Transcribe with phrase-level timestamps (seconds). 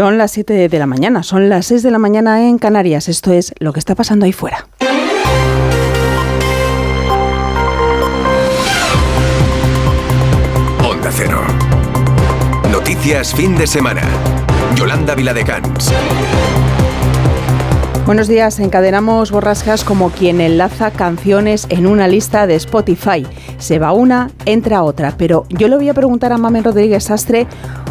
[0.00, 3.06] Son las 7 de la mañana, son las 6 de la mañana en Canarias.
[3.06, 4.66] Esto es lo que está pasando ahí fuera.
[10.82, 11.42] Onda Cero.
[12.72, 14.00] Noticias fin de semana.
[14.74, 15.92] Yolanda Viladecans.
[18.06, 23.26] Buenos días, encadenamos borrascas como quien enlaza canciones en una lista de Spotify.
[23.60, 25.14] Se va una, entra otra.
[25.16, 27.46] Pero yo le voy a preguntar a Mamen Rodríguez Sastre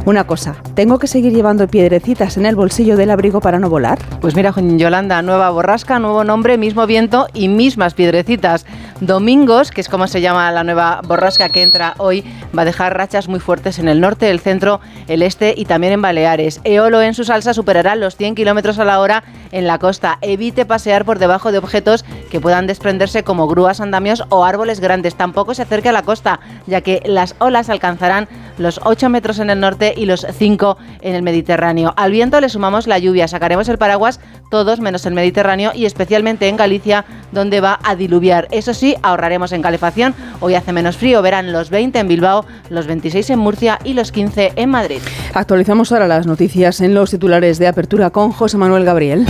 [0.06, 0.56] una cosa.
[0.74, 4.00] ¿Tengo que seguir llevando piedrecitas en el bolsillo del abrigo para no volar?
[4.20, 8.66] Pues mira, Yolanda, nueva borrasca, nuevo nombre, mismo viento y mismas piedrecitas.
[9.02, 12.24] Domingos, que es como se llama la nueva borrasca que entra hoy,
[12.58, 15.94] va a dejar rachas muy fuertes en el norte, el centro, el este y también
[15.94, 16.60] en Baleares.
[16.64, 20.18] Eolo en su salsa superará los 100 kilómetros a la hora en la costa.
[20.22, 25.16] Evite pasear por debajo de objetos que puedan desprenderse como grúas, andamios o árboles grandes.
[25.16, 29.50] Tampoco se acerque a la costa, ya que las olas alcanzarán los 8 metros en
[29.50, 31.94] el norte y los 5 en el Mediterráneo.
[31.98, 33.28] Al viento le sumamos la lluvia.
[33.28, 38.48] Sacaremos el paraguas todos menos el Mediterráneo y especialmente en Galicia, donde va a diluviar.
[38.52, 40.16] Eso sí, ahorraremos en calefacción.
[40.40, 44.14] Hoy hace menos frío, verán los 20 en Bilbao, los 26 en Murcia y los
[44.14, 45.02] 15 en Madrid.
[45.34, 49.28] Actualizamos ahora las noticias en los titulares de apertura con José Manuel Gabriel.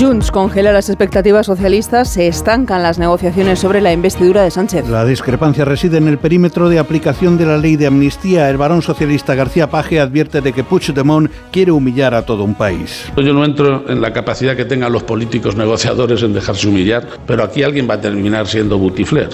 [0.00, 4.88] Junts congela las expectativas socialistas, se estancan las negociaciones sobre la investidura de Sánchez.
[4.88, 8.48] La discrepancia reside en el perímetro de aplicación de la ley de amnistía.
[8.48, 13.12] El varón socialista García Paje advierte de que Puigdemont quiere humillar a todo un país.
[13.14, 17.44] Yo no entro en la capacidad que tengan los políticos negociadores en dejarse humillar, pero
[17.44, 19.28] aquí alguien va a terminar siendo butifler,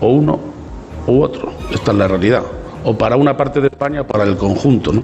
[0.00, 0.40] o uno
[1.06, 1.52] u otro.
[1.70, 2.42] Esta es la realidad
[2.86, 4.92] o para una parte de España o para el conjunto.
[4.92, 5.02] ¿no?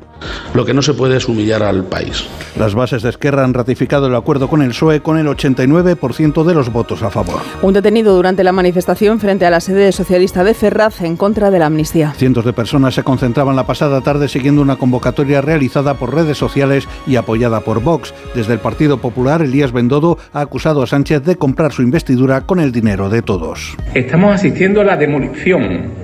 [0.54, 2.26] Lo que no se puede es humillar al país.
[2.56, 6.54] Las bases de Esquerra han ratificado el acuerdo con el PSOE con el 89% de
[6.54, 7.40] los votos a favor.
[7.60, 11.58] Un detenido durante la manifestación frente a la sede socialista de Ferraz en contra de
[11.58, 12.12] la amnistía.
[12.16, 16.86] Cientos de personas se concentraban la pasada tarde siguiendo una convocatoria realizada por redes sociales
[17.06, 18.14] y apoyada por Vox.
[18.34, 22.60] Desde el Partido Popular, Elías Bendodo ha acusado a Sánchez de comprar su investidura con
[22.60, 23.76] el dinero de todos.
[23.92, 26.01] Estamos asistiendo a la demolición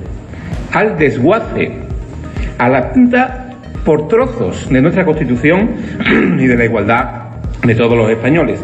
[0.72, 1.72] al desguace,
[2.58, 3.48] a la pinta
[3.84, 5.70] por trozos de nuestra Constitución
[6.38, 7.04] y de la igualdad
[7.64, 8.60] de todos los españoles.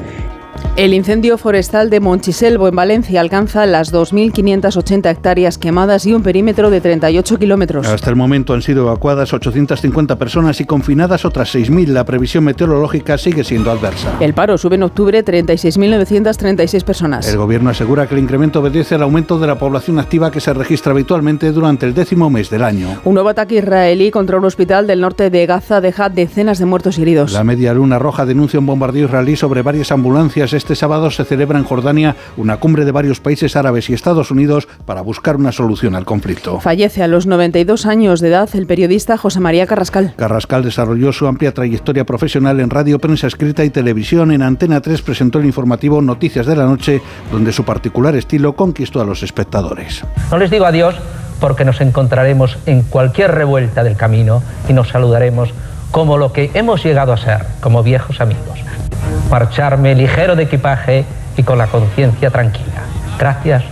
[0.76, 6.68] El incendio forestal de Monchiselvo en Valencia alcanza las 2.580 hectáreas quemadas y un perímetro
[6.68, 7.86] de 38 kilómetros.
[7.86, 11.86] Hasta el momento han sido evacuadas 850 personas y confinadas otras 6.000.
[11.86, 14.16] La previsión meteorológica sigue siendo adversa.
[14.18, 17.28] El paro sube en octubre 36.936 personas.
[17.28, 20.52] El gobierno asegura que el incremento obedece al aumento de la población activa que se
[20.52, 22.98] registra habitualmente durante el décimo mes del año.
[23.04, 26.98] Un nuevo ataque israelí contra un hospital del norte de Gaza deja decenas de muertos
[26.98, 27.30] y heridos.
[27.30, 31.58] La Media Luna Roja denuncia un bombardeo israelí sobre varias ambulancias este sábado se celebra
[31.58, 35.94] en Jordania una cumbre de varios países árabes y Estados Unidos para buscar una solución
[35.94, 36.58] al conflicto.
[36.58, 40.14] Fallece a los 92 años de edad el periodista José María Carrascal.
[40.16, 44.32] Carrascal desarrolló su amplia trayectoria profesional en radio, prensa escrita y televisión.
[44.32, 49.02] En Antena 3 presentó el informativo Noticias de la Noche, donde su particular estilo conquistó
[49.02, 50.02] a los espectadores.
[50.30, 50.94] No les digo adiós
[51.40, 55.52] porque nos encontraremos en cualquier revuelta del camino y nos saludaremos
[55.94, 58.64] como lo que hemos llegado a ser, como viejos amigos
[59.30, 61.04] marcharme ligero de equipaje
[61.36, 62.82] y con la conciencia tranquila.
[63.18, 63.64] Gracias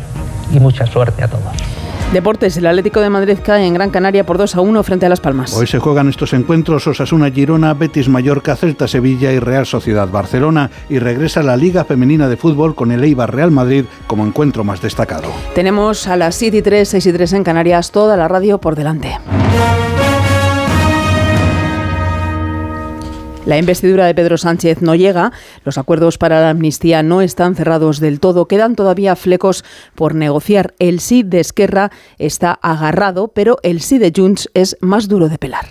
[0.53, 1.53] y mucha suerte a todos.
[2.12, 5.09] Deportes, el Atlético de Madrid cae en Gran Canaria por 2 a 1 frente a
[5.09, 5.56] Las Palmas.
[5.56, 10.71] Hoy se juegan estos encuentros Osasuna Girona, Betis Mallorca, Celta Sevilla y Real Sociedad Barcelona
[10.91, 14.83] y regresa la Liga Femenina de Fútbol con el Eibar Real Madrid como encuentro más
[14.83, 15.28] destacado.
[15.54, 18.77] Tenemos a las 7 y 3, 6 y 3 en Canarias toda la radio por
[18.77, 19.19] delante.
[23.44, 25.32] La investidura de Pedro Sánchez no llega,
[25.64, 29.64] los acuerdos para la amnistía no están cerrados del todo, quedan todavía flecos
[29.97, 30.75] por negociar.
[30.78, 35.38] El sí de Esquerra está agarrado, pero el sí de Junts es más duro de
[35.38, 35.66] pelar.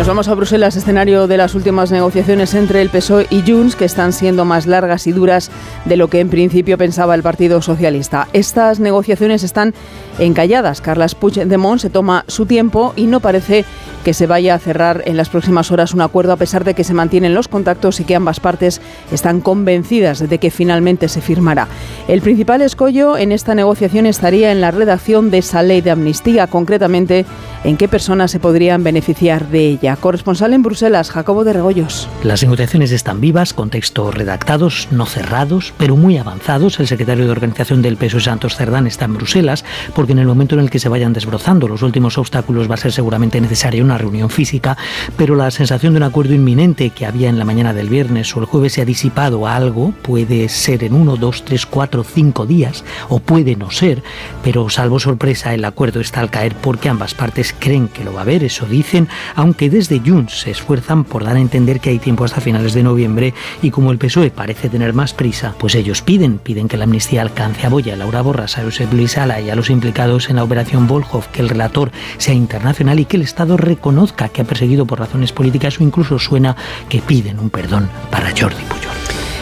[0.00, 3.84] Nos vamos a Bruselas, escenario de las últimas negociaciones entre el PSOE y Junts, que
[3.84, 5.50] están siendo más largas y duras
[5.84, 8.26] de lo que en principio pensaba el Partido Socialista.
[8.32, 9.74] Estas negociaciones están
[10.20, 10.80] encalladas.
[10.80, 13.64] Carles Puigdemont se toma su tiempo y no parece
[14.04, 16.84] que se vaya a cerrar en las próximas horas un acuerdo, a pesar de que
[16.84, 18.80] se mantienen los contactos y que ambas partes
[19.12, 21.68] están convencidas de que finalmente se firmará.
[22.08, 26.46] El principal escollo en esta negociación estaría en la redacción de esa ley de amnistía,
[26.46, 27.26] concretamente
[27.64, 29.96] en qué personas se podrían beneficiar de ella.
[29.96, 32.08] Corresponsal en Bruselas, Jacobo de Regoyos.
[32.22, 36.80] Las negociaciones están vivas, con textos redactados, no cerrados, pero muy avanzados.
[36.80, 39.64] El secretario de organización del PSOE, Santos Cerdán, está en Bruselas,
[39.94, 42.78] porque en el momento en el que se vayan desbrozando los últimos obstáculos va a
[42.78, 44.76] ser seguramente necesaria una reunión física,
[45.16, 48.40] pero la sensación de un acuerdo inminente que había en la mañana del viernes o
[48.40, 52.46] el jueves se ha disipado a algo, puede ser en uno, dos, tres, cuatro, cinco
[52.46, 54.02] días, o puede no ser,
[54.42, 58.20] pero salvo sorpresa el acuerdo está al caer porque ambas partes creen que lo va
[58.20, 61.98] a haber, eso dicen, aunque desde Junts se esfuerzan por dar a entender que hay
[61.98, 66.02] tiempo hasta finales de noviembre y como el PSOE parece tener más prisa, pues ellos
[66.02, 69.50] piden, piden que la amnistía alcance a Boya, Laura Borras, a Josep Luis Ala y
[69.50, 73.22] a los implicados en la operación Volhov, que el relator sea internacional y que el
[73.22, 76.56] Estado reconozca que ha perseguido por razones políticas o incluso suena
[76.88, 78.80] que piden un perdón para Jordi Pujol.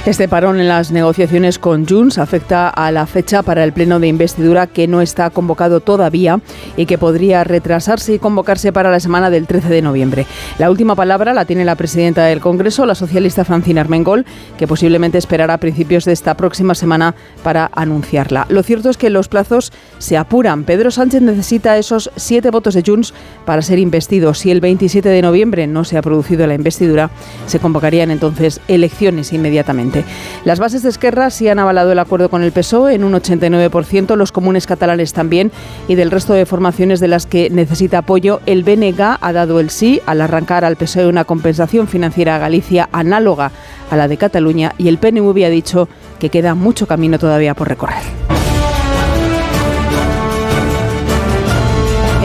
[0.09, 4.09] Este parón en las negociaciones con Junts afecta a la fecha para el pleno de
[4.09, 6.41] investidura que no está convocado todavía
[6.79, 10.27] y que podría retrasarse y convocarse para la semana del 13 de noviembre.
[10.57, 14.25] La última palabra la tiene la presidenta del Congreso, la socialista Francina Armengol,
[14.57, 18.47] que posiblemente esperará a principios de esta próxima semana para anunciarla.
[18.49, 20.65] Lo cierto es que los plazos se apuran.
[20.65, 23.15] Pedro Sánchez necesita esos siete votos de Junts
[23.45, 24.35] para ser investido.
[24.35, 27.11] Si el 27 de noviembre no se ha producido la investidura,
[27.47, 30.05] se convocarían entonces elecciones inmediatamente.
[30.45, 34.17] Las bases de Esquerra sí han avalado el acuerdo con el PSOE en un 89%,
[34.17, 35.51] los comunes catalanes también,
[35.89, 39.71] y del resto de formaciones de las que necesita apoyo, el BNG ha dado el
[39.71, 43.53] sí al arrancar al PSOE una compensación financiera a Galicia análoga
[43.91, 47.69] a la de Cataluña y el PNV ha dicho que queda mucho camino todavía por
[47.69, 48.38] recorrer.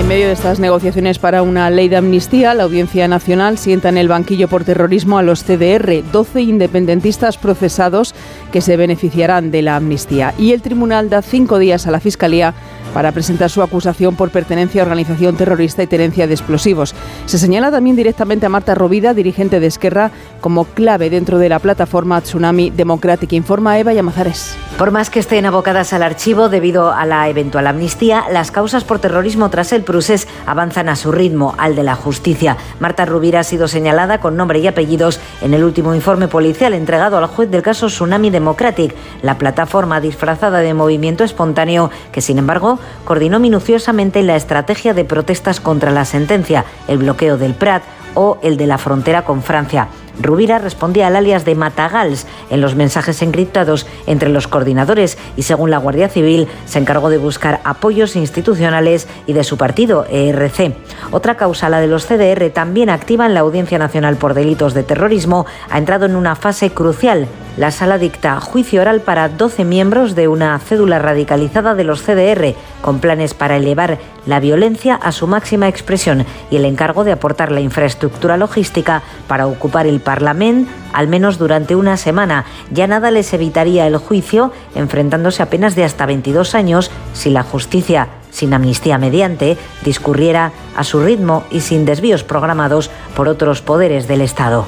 [0.03, 3.97] En medio de estas negociaciones para una ley de amnistía, la Audiencia Nacional sienta en
[3.97, 8.13] el banquillo por terrorismo a los CDR, 12 independentistas procesados
[8.51, 10.33] que se beneficiarán de la amnistía.
[10.37, 12.53] Y el tribunal da cinco días a la Fiscalía
[12.93, 16.95] para presentar su acusación por pertenencia a organización terrorista y tenencia de explosivos.
[17.25, 20.11] Se señala también directamente a Marta Rovida, dirigente de Esquerra,
[20.41, 23.33] como clave dentro de la plataforma Tsunami Democratic.
[23.33, 24.55] Informa Eva Yamazares.
[24.77, 28.99] Por más que estén abocadas al archivo debido a la eventual amnistía, las causas por
[28.99, 32.57] terrorismo tras el Prusés avanzan a su ritmo, al de la justicia.
[32.79, 37.17] Marta Rovira ha sido señalada con nombre y apellidos en el último informe policial entregado
[37.17, 42.79] al juez del caso Tsunami Democratic, la plataforma disfrazada de movimiento espontáneo que, sin embargo,
[43.05, 47.83] coordinó minuciosamente la estrategia de protestas contra la sentencia, el bloqueo del Prat
[48.15, 49.87] o el de la frontera con Francia.
[50.21, 55.71] Rubira respondía al alias de Matagals en los mensajes encriptados entre los coordinadores y según
[55.71, 60.75] la Guardia Civil se encargó de buscar apoyos institucionales y de su partido, ERC.
[61.11, 64.83] Otra causa, la de los CDR, también activa en la Audiencia Nacional por Delitos de
[64.83, 67.27] Terrorismo, ha entrado en una fase crucial.
[67.55, 72.55] La sala dicta juicio oral para 12 miembros de una cédula radicalizada de los CDR,
[72.81, 77.51] con planes para elevar la violencia a su máxima expresión y el encargo de aportar
[77.51, 82.45] la infraestructura logística para ocupar el Parlamento, al menos durante una semana.
[82.71, 88.07] Ya nada les evitaría el juicio, enfrentándose apenas de hasta 22 años si la justicia
[88.31, 94.21] sin amnistía mediante, discurriera a su ritmo y sin desvíos programados por otros poderes del
[94.21, 94.65] Estado.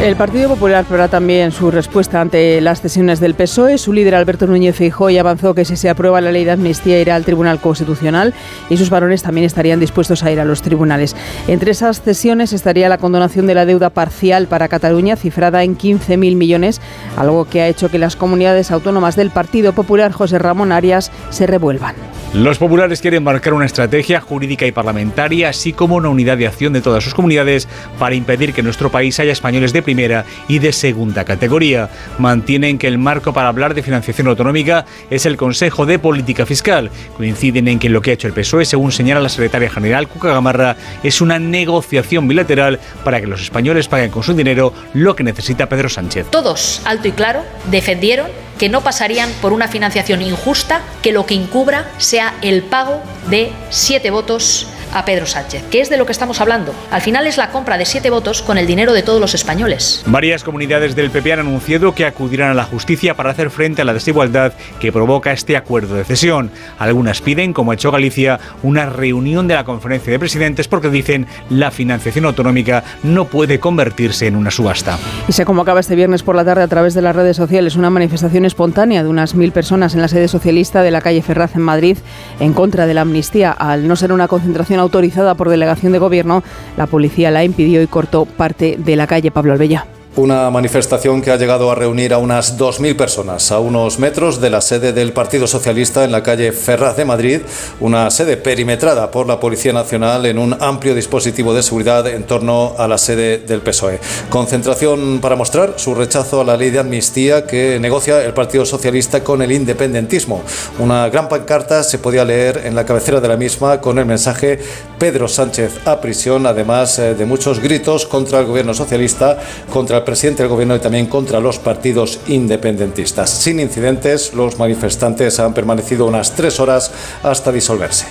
[0.00, 3.78] El Partido Popular probará también su respuesta ante las cesiones del PSOE.
[3.78, 7.16] Su líder Alberto Núñez Feijóo avanzó que si se aprueba la ley de amnistía irá
[7.16, 8.34] al Tribunal Constitucional
[8.68, 11.16] y sus varones también estarían dispuestos a ir a los tribunales.
[11.48, 16.36] Entre esas cesiones estaría la condonación de la deuda parcial para Cataluña, cifrada en 15.000
[16.36, 16.82] millones,
[17.16, 21.46] algo que ha hecho que las comunidades autónomas del Partido Popular José Ramón Arias se
[21.46, 21.96] revuelvan.
[22.34, 26.72] Los populares quieren marcar una estrategia jurídica y parlamentaria, así como una unidad de acción
[26.74, 27.66] de todas sus comunidades
[27.98, 31.88] para impedir que en nuestro país haya españoles de primera y de segunda categoría.
[32.18, 36.90] Mantienen que el marco para hablar de financiación autonómica es el Consejo de Política Fiscal.
[37.16, 40.28] Coinciden en que lo que ha hecho el PSOE, según señala la secretaria general Cuca
[40.28, 45.24] Gamarra, es una negociación bilateral para que los españoles paguen con su dinero lo que
[45.24, 46.26] necesita Pedro Sánchez.
[46.30, 48.26] Todos, alto y claro, defendieron
[48.58, 53.52] que no pasarían por una financiación injusta que lo que encubra sea el pago de
[53.70, 56.74] siete votos a Pedro Sánchez, que es de lo que estamos hablando.
[56.90, 60.02] Al final es la compra de siete votos con el dinero de todos los españoles.
[60.06, 63.84] Varias comunidades del PP han anunciado que acudirán a la justicia para hacer frente a
[63.84, 66.50] la desigualdad que provoca este acuerdo de cesión.
[66.78, 71.26] Algunas piden, como ha hecho Galicia, una reunión de la conferencia de presidentes porque dicen
[71.50, 74.98] la financiación autonómica no puede convertirse en una subasta.
[75.28, 77.90] Y se convocaba este viernes por la tarde a través de las redes sociales una
[77.90, 81.62] manifestación espontánea de unas mil personas en la sede socialista de la calle Ferraz en
[81.62, 81.98] Madrid
[82.40, 83.52] en contra de la amnistía.
[83.52, 86.42] Al no ser una concentración autorizada por delegación de gobierno,
[86.76, 89.86] la policía la impidió y cortó parte de la calle Pablo Albella.
[90.16, 94.48] Una manifestación que ha llegado a reunir a unas 2.000 personas a unos metros de
[94.48, 97.42] la sede del Partido Socialista en la calle Ferraz de Madrid,
[97.80, 102.74] una sede perimetrada por la Policía Nacional en un amplio dispositivo de seguridad en torno
[102.78, 104.00] a la sede del PSOE.
[104.30, 109.22] Concentración para mostrar su rechazo a la ley de amnistía que negocia el Partido Socialista
[109.22, 110.42] con el independentismo.
[110.78, 114.60] Una gran pancarta se podía leer en la cabecera de la misma con el mensaje
[114.98, 119.38] Pedro Sánchez a prisión, además eh, de muchos gritos contra el gobierno socialista,
[119.70, 123.28] contra el presidente del gobierno y también contra los partidos independentistas.
[123.28, 126.90] Sin incidentes, los manifestantes han permanecido unas tres horas
[127.22, 128.06] hasta disolverse.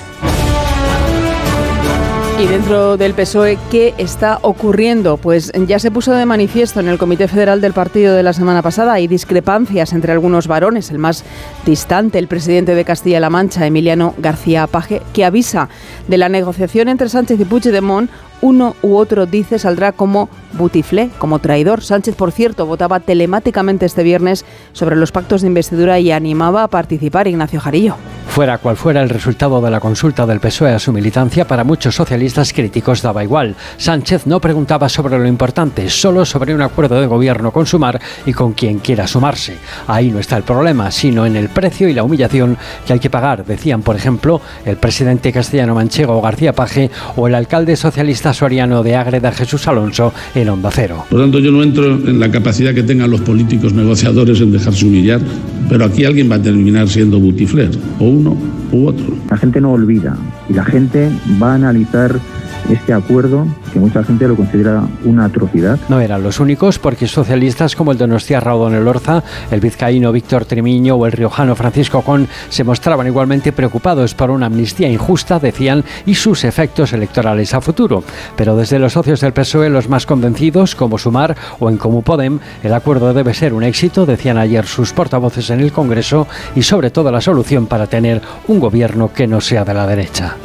[2.37, 5.15] Y dentro del PSOE, ¿qué está ocurriendo?
[5.15, 8.61] Pues ya se puso de manifiesto en el Comité Federal del Partido de la semana
[8.61, 8.91] pasada.
[8.91, 10.91] Hay discrepancias entre algunos varones.
[10.91, 11.23] El más
[11.65, 15.69] distante, el presidente de Castilla-La Mancha, Emiliano García Paje, que avisa
[16.09, 18.11] de la negociación entre Sánchez y Puigdemont
[18.41, 21.81] uno u otro dice saldrá como butiflé, como traidor.
[21.81, 26.67] Sánchez, por cierto, votaba telemáticamente este viernes sobre los pactos de investidura y animaba a
[26.67, 27.95] participar Ignacio Jarillo.
[28.27, 31.95] Fuera cual fuera el resultado de la consulta del PSOE a su militancia, para muchos
[31.95, 33.55] socialistas críticos daba igual.
[33.77, 38.33] Sánchez no preguntaba sobre lo importante, solo sobre un acuerdo de gobierno con Sumar y
[38.33, 39.57] con quien quiera sumarse.
[39.87, 43.09] Ahí no está el problema, sino en el precio y la humillación que hay que
[43.09, 48.83] pagar, decían, por ejemplo, el presidente castellano manchego García Paje o el alcalde socialista soriano
[48.83, 51.05] de Ágreda Jesús Alonso en Onda Cero.
[51.09, 54.51] Por lo tanto, yo no entro en la capacidad que tengan los políticos negociadores en
[54.51, 55.21] dejarse humillar,
[55.69, 58.37] pero aquí alguien va a terminar siendo butifler, o uno
[58.71, 59.05] u otro.
[59.29, 60.17] La gente no olvida
[60.49, 61.09] y la gente
[61.41, 62.19] va a analizar
[62.69, 65.79] este acuerdo, que mucha gente lo considera una atrocidad.
[65.89, 70.95] No eran los únicos, porque socialistas como el Donostia Raudón Elorza, el vizcaíno Víctor Trimiño
[70.95, 76.15] o el riojano Francisco Con se mostraban igualmente preocupados por una amnistía injusta, decían, y
[76.15, 78.03] sus efectos electorales a futuro.
[78.35, 82.39] Pero desde los socios del PSOE, los más convencidos, como Sumar o en Como Podem,
[82.63, 86.91] el acuerdo debe ser un éxito, decían ayer sus portavoces en el Congreso, y sobre
[86.91, 90.35] todo la solución para tener un gobierno que no sea de la derecha.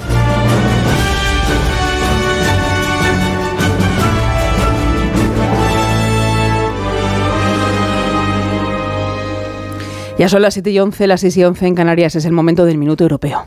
[10.21, 12.15] Ya son las 7 y 11, las 6 y 11 en Canarias.
[12.15, 13.47] Es el momento del minuto europeo.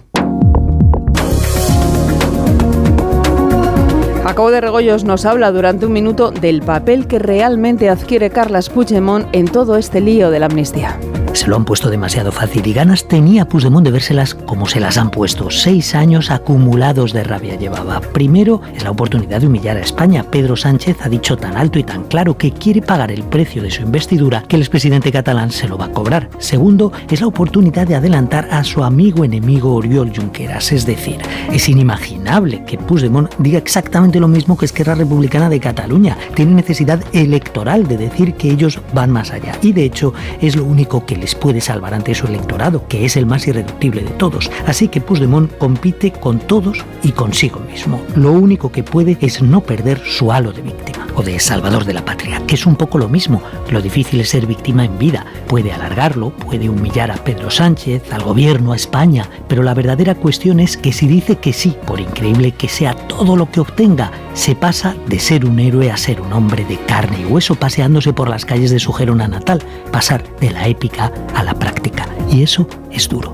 [4.23, 9.27] Jacobo de Regoyos nos habla durante un minuto del papel que realmente adquiere Carlas Puigdemont
[9.33, 10.97] en todo este lío de la amnistía
[11.33, 14.97] se lo han puesto demasiado fácil y ganas tenía Puigdemont de vérselas como se las
[14.97, 15.49] han puesto.
[15.49, 17.99] Seis años acumulados de rabia llevaba.
[18.01, 20.23] Primero es la oportunidad de humillar a España.
[20.23, 23.71] Pedro Sánchez ha dicho tan alto y tan claro que quiere pagar el precio de
[23.71, 26.29] su investidura que el expresidente catalán se lo va a cobrar.
[26.37, 30.71] Segundo es la oportunidad de adelantar a su amigo enemigo Oriol Junqueras.
[30.71, 31.17] Es decir,
[31.51, 36.15] es inimaginable que Puigdemont diga exactamente lo mismo que Esquerra Republicana de Cataluña.
[36.35, 39.57] Tiene necesidad electoral de decir que ellos van más allá.
[39.61, 43.15] Y de hecho es lo único que les puede salvar ante su electorado, que es
[43.15, 44.51] el más irreductible de todos.
[44.67, 48.01] Así que Puigdemont compite con todos y consigo mismo.
[48.15, 51.93] Lo único que puede es no perder su halo de víctima o de salvador de
[51.93, 53.41] la patria, que es un poco lo mismo.
[53.69, 55.25] Lo difícil es ser víctima en vida.
[55.47, 60.59] Puede alargarlo, puede humillar a Pedro Sánchez, al gobierno, a España, pero la verdadera cuestión
[60.59, 64.55] es que si dice que sí, por increíble que sea todo lo que obtenga, se
[64.55, 68.29] pasa de ser un héroe a ser un hombre de carne y hueso paseándose por
[68.29, 72.07] las calles de su Gerona natal, pasar de la épica a la práctica.
[72.31, 73.33] Y eso es duro.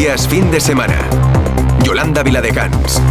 [0.00, 0.98] Fin de semana.
[1.84, 3.02] Yolanda Viladecans.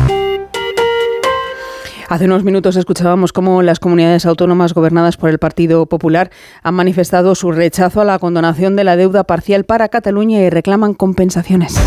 [2.09, 6.31] Hace unos minutos escuchábamos cómo las comunidades autónomas gobernadas por el Partido Popular
[6.63, 10.95] han manifestado su rechazo a la condonación de la deuda parcial para Cataluña y reclaman
[10.95, 11.79] compensaciones.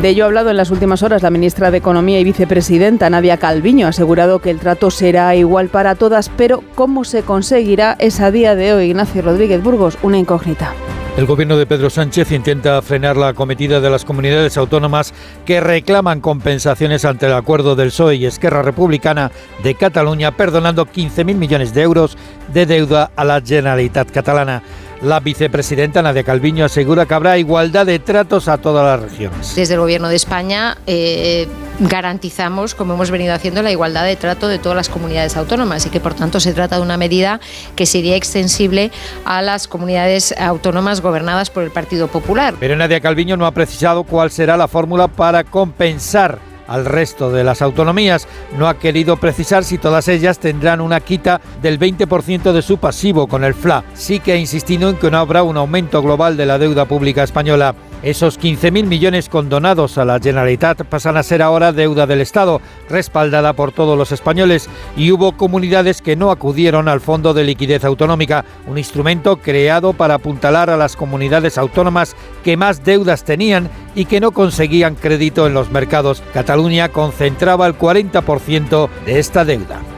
[0.00, 3.36] De ello ha hablado en las últimas horas la ministra de Economía y vicepresidenta Nadia
[3.36, 3.84] Calviño.
[3.84, 8.30] Ha asegurado que el trato será igual para todas, pero cómo se conseguirá es a
[8.30, 10.72] día de hoy, Ignacio Rodríguez Burgos, una incógnita.
[11.18, 15.12] El gobierno de Pedro Sánchez intenta frenar la cometida de las comunidades autónomas
[15.44, 19.30] que reclaman compensaciones ante el acuerdo del PSOE y Esquerra Republicana
[19.62, 22.16] de Cataluña, perdonando 15.000 millones de euros
[22.54, 24.62] de deuda a la Generalitat catalana.
[25.02, 29.54] La vicepresidenta Nadia Calviño asegura que habrá igualdad de tratos a todas las regiones.
[29.54, 34.46] Desde el Gobierno de España eh, garantizamos, como hemos venido haciendo, la igualdad de trato
[34.46, 37.40] de todas las comunidades autónomas y que, por tanto, se trata de una medida
[37.76, 38.90] que sería extensible
[39.24, 42.54] a las comunidades autónomas gobernadas por el Partido Popular.
[42.60, 47.44] Pero Nadia Calviño no ha precisado cuál será la fórmula para compensar al resto de
[47.44, 48.26] las autonomías.
[48.56, 53.26] No ha querido precisar si todas ellas tendrán una quita del 20% de su pasivo
[53.26, 53.84] con el FLA.
[53.94, 57.24] Sí que ha insistido en que no habrá un aumento global de la deuda pública
[57.24, 57.74] española.
[58.02, 63.52] Esos 15.000 millones condonados a la Generalitat pasan a ser ahora deuda del Estado, respaldada
[63.52, 68.46] por todos los españoles, y hubo comunidades que no acudieron al Fondo de Liquidez Autonómica,
[68.66, 74.20] un instrumento creado para apuntalar a las comunidades autónomas que más deudas tenían y que
[74.20, 76.22] no conseguían crédito en los mercados.
[76.32, 79.89] Cataluña concentraba el 40% de esta deuda.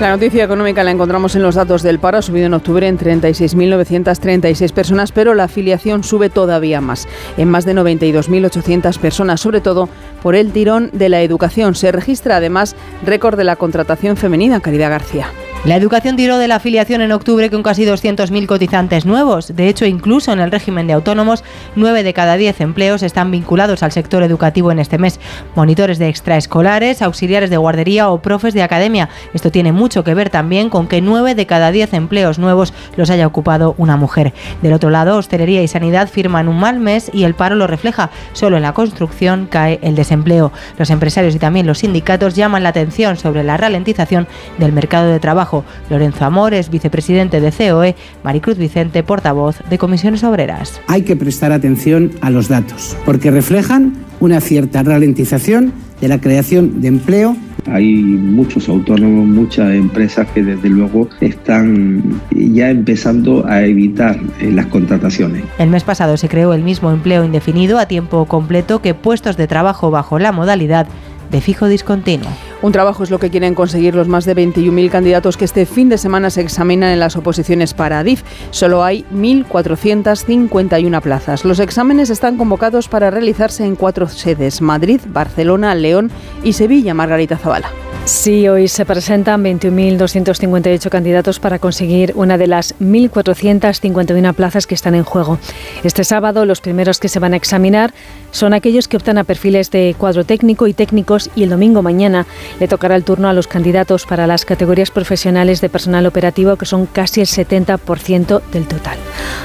[0.00, 2.98] La noticia económica la encontramos en los datos del paro, ha subido en octubre en
[2.98, 9.90] 36.936 personas, pero la afiliación sube todavía más, en más de 92.800 personas, sobre todo
[10.22, 11.74] por el tirón de la educación.
[11.74, 15.28] Se registra además récord de la contratación femenina, Caridad García.
[15.66, 19.54] La educación tiró de la afiliación en octubre con casi 200.000 cotizantes nuevos.
[19.54, 21.44] De hecho, incluso en el régimen de autónomos,
[21.76, 25.20] 9 de cada 10 empleos están vinculados al sector educativo en este mes.
[25.54, 29.10] Monitores de extraescolares, auxiliares de guardería o profes de academia.
[29.34, 33.10] Esto tiene mucho que ver también con que 9 de cada 10 empleos nuevos los
[33.10, 34.32] haya ocupado una mujer.
[34.62, 38.08] Del otro lado, hostelería y sanidad firman un mal mes y el paro lo refleja.
[38.32, 40.52] Solo en la construcción cae el desempleo.
[40.78, 44.26] Los empresarios y también los sindicatos llaman la atención sobre la ralentización
[44.56, 45.49] del mercado de trabajo
[45.88, 50.80] Lorenzo Amores, vicepresidente de COE, Maricruz Vicente, portavoz de Comisiones Obreras.
[50.86, 56.80] Hay que prestar atención a los datos, porque reflejan una cierta ralentización de la creación
[56.80, 57.36] de empleo.
[57.66, 64.66] Hay muchos autónomos, muchas empresas que desde luego están ya empezando a evitar eh, las
[64.66, 65.44] contrataciones.
[65.58, 69.46] El mes pasado se creó el mismo empleo indefinido a tiempo completo que puestos de
[69.46, 70.86] trabajo bajo la modalidad
[71.30, 72.30] de fijo discontinuo.
[72.62, 75.88] Un trabajo es lo que quieren conseguir los más de 21.000 candidatos que este fin
[75.88, 78.22] de semana se examinan en las oposiciones para ADIF.
[78.50, 81.44] Solo hay 1.451 plazas.
[81.46, 86.10] Los exámenes están convocados para realizarse en cuatro sedes, Madrid, Barcelona, León
[86.44, 87.70] y Sevilla, Margarita Zavala.
[88.06, 94.94] Sí, hoy se presentan 21.258 candidatos para conseguir una de las 1.451 plazas que están
[94.94, 95.38] en juego.
[95.84, 97.92] Este sábado los primeros que se van a examinar
[98.32, 102.26] son aquellos que optan a perfiles de cuadro técnico y técnicos y el domingo mañana
[102.58, 106.66] le tocará el turno a los candidatos para las categorías profesionales de personal operativo que
[106.66, 108.98] son casi el 70% del total.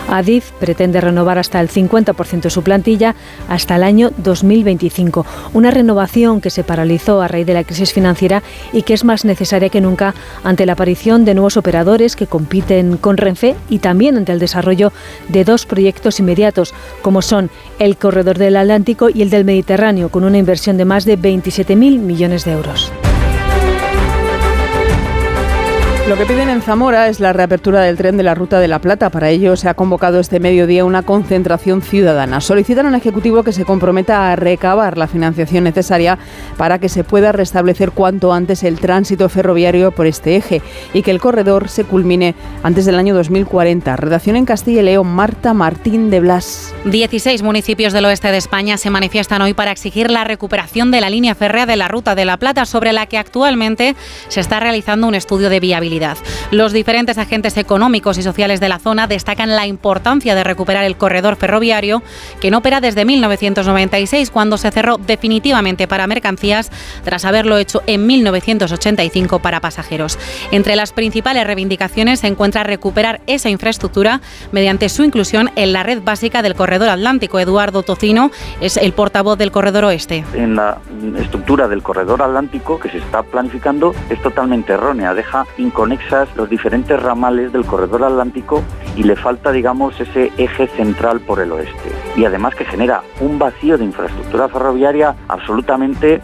[0.09, 3.15] Adif pretende renovar hasta el 50% de su plantilla
[3.49, 8.43] hasta el año 2025, una renovación que se paralizó a raíz de la crisis financiera
[8.71, 12.97] y que es más necesaria que nunca ante la aparición de nuevos operadores que compiten
[12.97, 14.91] con Renfe y también ante el desarrollo
[15.29, 20.23] de dos proyectos inmediatos, como son el Corredor del Atlántico y el del Mediterráneo, con
[20.23, 22.91] una inversión de más de 27.000 millones de euros.
[26.07, 28.77] Lo que piden en Zamora es la reapertura del tren de la Ruta de la
[28.77, 29.09] Plata.
[29.09, 32.41] Para ello se ha convocado este mediodía una concentración ciudadana.
[32.41, 36.19] Solicitan al Ejecutivo que se comprometa a recabar la financiación necesaria
[36.57, 40.61] para que se pueda restablecer cuanto antes el tránsito ferroviario por este eje
[40.93, 43.95] y que el corredor se culmine antes del año 2040.
[43.95, 46.71] Redacción en Castilla y León, Marta Martín de Blas.
[46.85, 51.09] 16 municipios del oeste de España se manifiestan hoy para exigir la recuperación de la
[51.09, 53.95] línea férrea de la Ruta de la Plata, sobre la que actualmente
[54.27, 55.94] se está realizando un estudio de viabilidad.
[56.51, 60.97] Los diferentes agentes económicos y sociales de la zona destacan la importancia de recuperar el
[60.97, 62.01] corredor ferroviario
[62.39, 66.71] que no opera desde 1996 cuando se cerró definitivamente para mercancías
[67.03, 70.17] tras haberlo hecho en 1985 para pasajeros.
[70.51, 76.01] Entre las principales reivindicaciones se encuentra recuperar esa infraestructura mediante su inclusión en la red
[76.03, 77.39] básica del corredor atlántico.
[77.39, 78.31] Eduardo Tocino
[78.61, 80.23] es el portavoz del corredor oeste.
[80.33, 80.77] En la
[81.17, 85.45] estructura del corredor atlántico que se está planificando es totalmente errónea, deja
[85.85, 88.63] inconexas los diferentes ramales del corredor atlántico
[88.95, 91.91] y le falta, digamos, ese eje central por el oeste.
[92.15, 96.21] Y además que genera un vacío de infraestructura ferroviaria absolutamente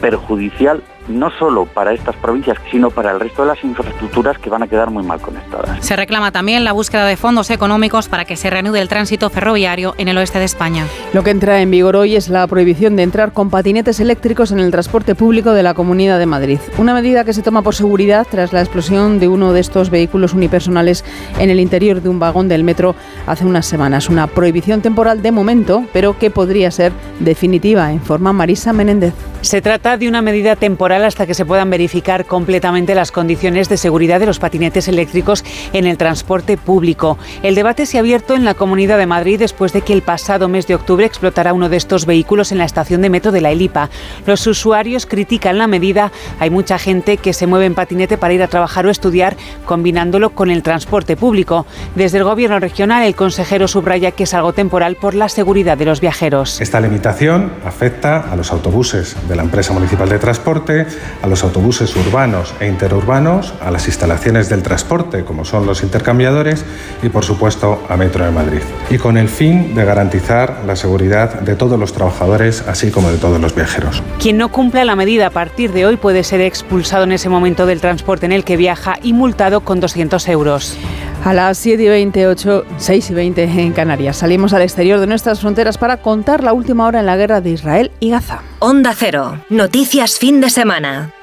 [0.00, 4.62] perjudicial no solo para estas provincias, sino para el resto de las infraestructuras que van
[4.62, 5.84] a quedar muy mal conectadas.
[5.84, 9.94] Se reclama también la búsqueda de fondos económicos para que se reanude el tránsito ferroviario
[9.98, 10.86] en el oeste de España.
[11.12, 14.60] Lo que entra en vigor hoy es la prohibición de entrar con patinetes eléctricos en
[14.60, 16.58] el transporte público de la Comunidad de Madrid.
[16.78, 20.34] Una medida que se toma por seguridad tras la explosión de uno de estos vehículos
[20.34, 21.04] unipersonales
[21.38, 22.94] en el interior de un vagón del metro
[23.26, 24.08] hace unas semanas.
[24.08, 29.14] Una prohibición temporal de momento, pero que podría ser definitiva, en forma Marisa Menéndez.
[29.40, 33.70] Se trata de una medida temporal temporal hasta que se puedan verificar completamente las condiciones
[33.70, 37.16] de seguridad de los patinetes eléctricos en el transporte público.
[37.42, 40.48] El debate se ha abierto en la Comunidad de Madrid después de que el pasado
[40.48, 43.52] mes de octubre explotara uno de estos vehículos en la estación de metro de la
[43.52, 43.88] Elipa.
[44.26, 46.12] Los usuarios critican la medida.
[46.38, 50.30] Hay mucha gente que se mueve en patinete para ir a trabajar o estudiar, combinándolo
[50.30, 51.64] con el transporte público.
[51.94, 55.86] Desde el Gobierno regional, el consejero subraya que es algo temporal por la seguridad de
[55.86, 56.60] los viajeros.
[56.60, 60.81] Esta limitación afecta a los autobuses de la empresa municipal de transporte,
[61.22, 66.64] a los autobuses urbanos e interurbanos, a las instalaciones del transporte, como son los intercambiadores,
[67.02, 68.60] y por supuesto a Metro de Madrid.
[68.90, 73.18] Y con el fin de garantizar la seguridad de todos los trabajadores, así como de
[73.18, 74.02] todos los viajeros.
[74.18, 77.66] Quien no cumpla la medida a partir de hoy puede ser expulsado en ese momento
[77.66, 80.76] del transporte en el que viaja y multado con 200 euros.
[81.24, 84.16] A las 7 y 28, 6 y 20 en Canarias.
[84.16, 87.50] Salimos al exterior de nuestras fronteras para contar la última hora en la guerra de
[87.50, 88.42] Israel y Gaza.
[88.58, 89.38] Onda Cero.
[89.48, 91.14] Noticias fin de semana.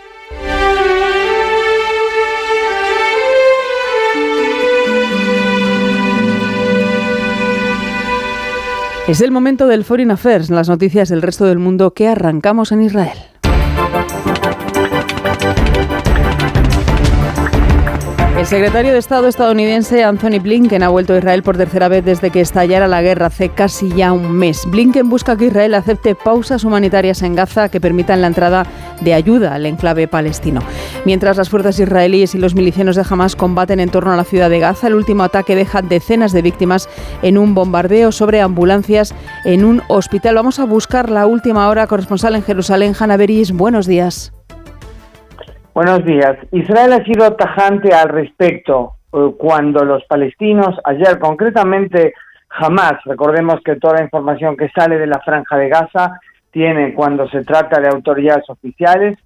[9.09, 12.83] Es el momento del Foreign Affairs, las noticias del resto del mundo que arrancamos en
[12.83, 13.17] Israel.
[18.39, 22.29] El secretario de Estado estadounidense Anthony Blinken ha vuelto a Israel por tercera vez desde
[22.29, 24.63] que estallara la guerra hace casi ya un mes.
[24.65, 28.65] Blinken busca que Israel acepte pausas humanitarias en Gaza que permitan la entrada
[29.01, 30.61] de ayuda al enclave palestino.
[31.03, 34.49] Mientras las fuerzas israelíes y los milicianos de Hamas combaten en torno a la ciudad
[34.49, 36.87] de Gaza, el último ataque deja decenas de víctimas
[37.21, 40.35] en un bombardeo sobre ambulancias en un hospital.
[40.35, 43.51] Vamos a buscar la última hora corresponsal en Jerusalén, Hanna Beris.
[43.51, 44.31] Buenos días.
[45.73, 46.35] Buenos días.
[46.51, 52.13] Israel ha sido tajante al respecto eh, cuando los palestinos, ayer concretamente
[52.47, 56.19] jamás, recordemos que toda la información que sale de la franja de Gaza
[56.51, 59.17] tiene, cuando se trata de autoridades oficiales,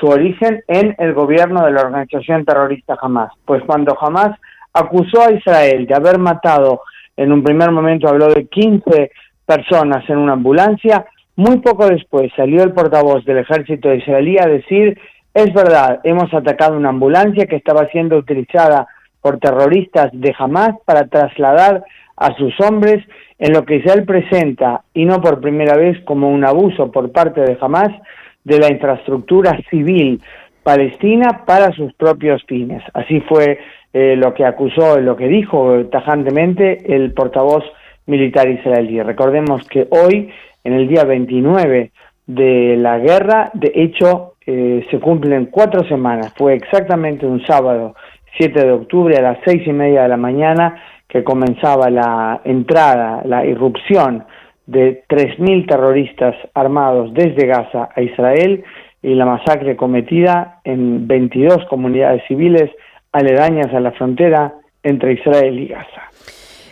[0.00, 3.32] su origen en el gobierno de la organización terrorista Hamas.
[3.44, 4.36] Pues cuando Hamas
[4.72, 6.82] acusó a Israel de haber matado,
[7.16, 9.12] en un primer momento habló de 15
[9.46, 14.98] personas en una ambulancia, muy poco después salió el portavoz del ejército israelí a decir
[15.34, 18.86] es verdad, hemos atacado una ambulancia que estaba siendo utilizada
[19.20, 21.84] por terroristas de Hamas para trasladar
[22.16, 23.04] a sus hombres
[23.38, 27.40] en lo que Israel presenta, y no por primera vez como un abuso por parte
[27.40, 27.92] de Hamas,
[28.44, 30.20] de la infraestructura civil
[30.62, 32.82] palestina para sus propios fines.
[32.94, 33.58] Así fue
[33.92, 37.64] eh, lo que acusó, lo que dijo tajantemente el portavoz
[38.06, 39.00] militar israelí.
[39.02, 40.30] Recordemos que hoy,
[40.64, 41.90] en el día 29
[42.26, 46.32] de la guerra, de hecho, eh, se cumplen cuatro semanas.
[46.36, 47.94] Fue exactamente un sábado,
[48.38, 53.22] 7 de octubre, a las seis y media de la mañana, que comenzaba la entrada,
[53.24, 54.24] la irrupción
[54.66, 58.64] de 3.000 terroristas armados desde Gaza a Israel
[59.02, 62.70] y la masacre cometida en 22 comunidades civiles
[63.12, 66.11] aledañas a la frontera entre Israel y Gaza.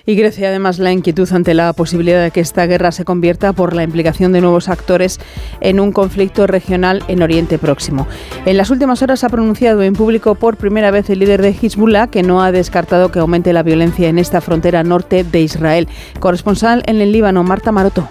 [0.07, 3.75] Y crece además la inquietud ante la posibilidad de que esta guerra se convierta por
[3.75, 5.21] la implicación de nuevos actores
[5.61, 8.07] en un conflicto regional en Oriente Próximo.
[8.47, 12.09] En las últimas horas ha pronunciado en público por primera vez el líder de Hezbollah
[12.09, 15.89] que no ha descartado que aumente la violencia en esta frontera norte de Israel.
[16.19, 18.09] Corresponsal en el Líbano, Marta Maroto.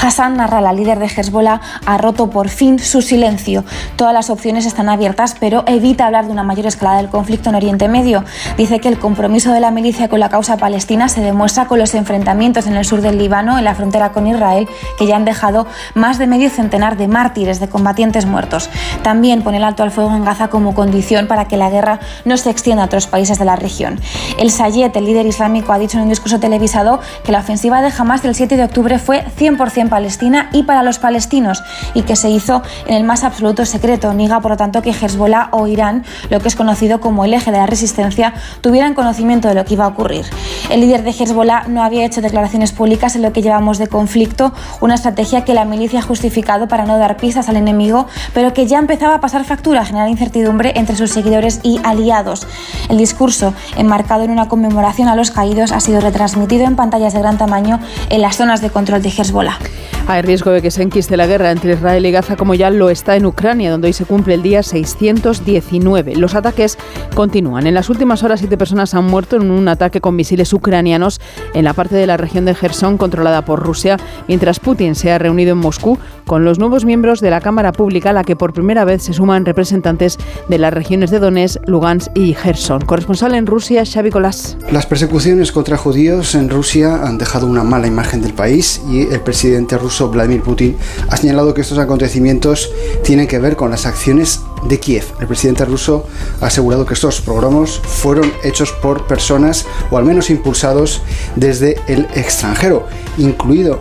[0.00, 3.64] Hassan Narra, la líder de Hezbollah, ha roto por fin su silencio.
[3.96, 7.54] Todas las opciones están abiertas, pero evita hablar de una mayor escalada del conflicto en
[7.54, 8.24] Oriente Medio.
[8.56, 11.94] Dice que el compromiso de la milicia con la causa palestina se demuestra con los
[11.94, 15.66] enfrentamientos en el sur del Líbano, en la frontera con Israel, que ya han dejado
[15.94, 18.70] más de medio centenar de mártires, de combatientes muertos.
[19.02, 22.36] También pone el alto al fuego en Gaza como condición para que la guerra no
[22.36, 24.00] se extienda a otros países de la región.
[24.38, 27.92] El Sayed, el líder islámico, ha dicho en un discurso televisado que la ofensiva de
[27.96, 31.62] Hamas del 7 de octubre fue 100% Palestina y para los palestinos
[31.94, 34.12] y que se hizo en el más absoluto secreto.
[34.12, 37.50] Niega, por lo tanto, que Hezbollah o Irán, lo que es conocido como el eje
[37.50, 40.26] de la resistencia, tuvieran conocimiento de lo que iba a ocurrir.
[40.70, 44.52] El líder de Hezbollah no había hecho declaraciones públicas en lo que llevamos de conflicto,
[44.80, 48.66] una estrategia que la milicia ha justificado para no dar pistas al enemigo, pero que
[48.66, 52.46] ya empezaba a pasar factura, a generar incertidumbre entre sus seguidores y aliados.
[52.88, 57.20] El discurso, enmarcado en una conmemoración a los caídos, ha sido retransmitido en pantallas de
[57.20, 59.58] gran tamaño en las zonas de control de Hezbollah.
[60.06, 62.90] Hay riesgo de que se enquiste la guerra entre Israel y Gaza como ya lo
[62.90, 66.16] está en Ucrania, donde hoy se cumple el día 619.
[66.16, 66.76] Los ataques
[67.14, 67.66] continúan.
[67.66, 71.20] En las últimas horas, siete personas han muerto en un ataque con misiles ucranianos
[71.54, 73.96] en la parte de la región de Gerson controlada por Rusia,
[74.28, 78.10] mientras Putin se ha reunido en Moscú con los nuevos miembros de la Cámara Pública,
[78.10, 82.10] a la que por primera vez se suman representantes de las regiones de Donetsk, Lugansk
[82.16, 82.82] y Gerson.
[82.82, 84.56] Corresponsal en Rusia, Xavi Colás.
[84.70, 89.20] Las persecuciones contra judíos en Rusia han dejado una mala imagen del país y el
[89.20, 90.76] presidente ruso ruso Vladimir Putin
[91.08, 92.70] ha señalado que estos acontecimientos
[93.02, 95.04] tienen que ver con las acciones de Kiev.
[95.20, 96.06] El presidente ruso
[96.40, 101.02] ha asegurado que estos programas fueron hechos por personas o al menos impulsados
[101.36, 102.86] desde el extranjero,
[103.18, 103.80] incluido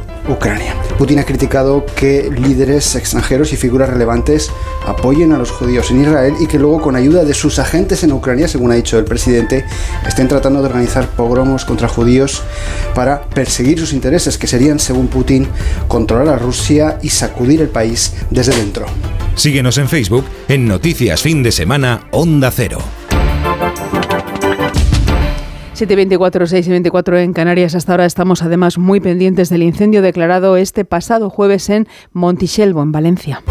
[0.97, 4.51] Putin ha criticado que líderes extranjeros y figuras relevantes
[4.85, 8.11] apoyen a los judíos en Israel y que luego con ayuda de sus agentes en
[8.11, 9.65] Ucrania, según ha dicho el presidente,
[10.07, 12.43] estén tratando de organizar pogromos contra judíos
[12.93, 15.47] para perseguir sus intereses, que serían, según Putin,
[15.87, 18.85] controlar a Rusia y sacudir el país desde dentro.
[19.35, 22.79] Síguenos en Facebook en Noticias Fin de Semana Onda Cero.
[25.81, 27.73] 724, 6 y 24 en Canarias.
[27.73, 32.91] Hasta ahora estamos además muy pendientes del incendio declarado este pasado jueves en Montichelvo, en
[32.91, 33.41] Valencia.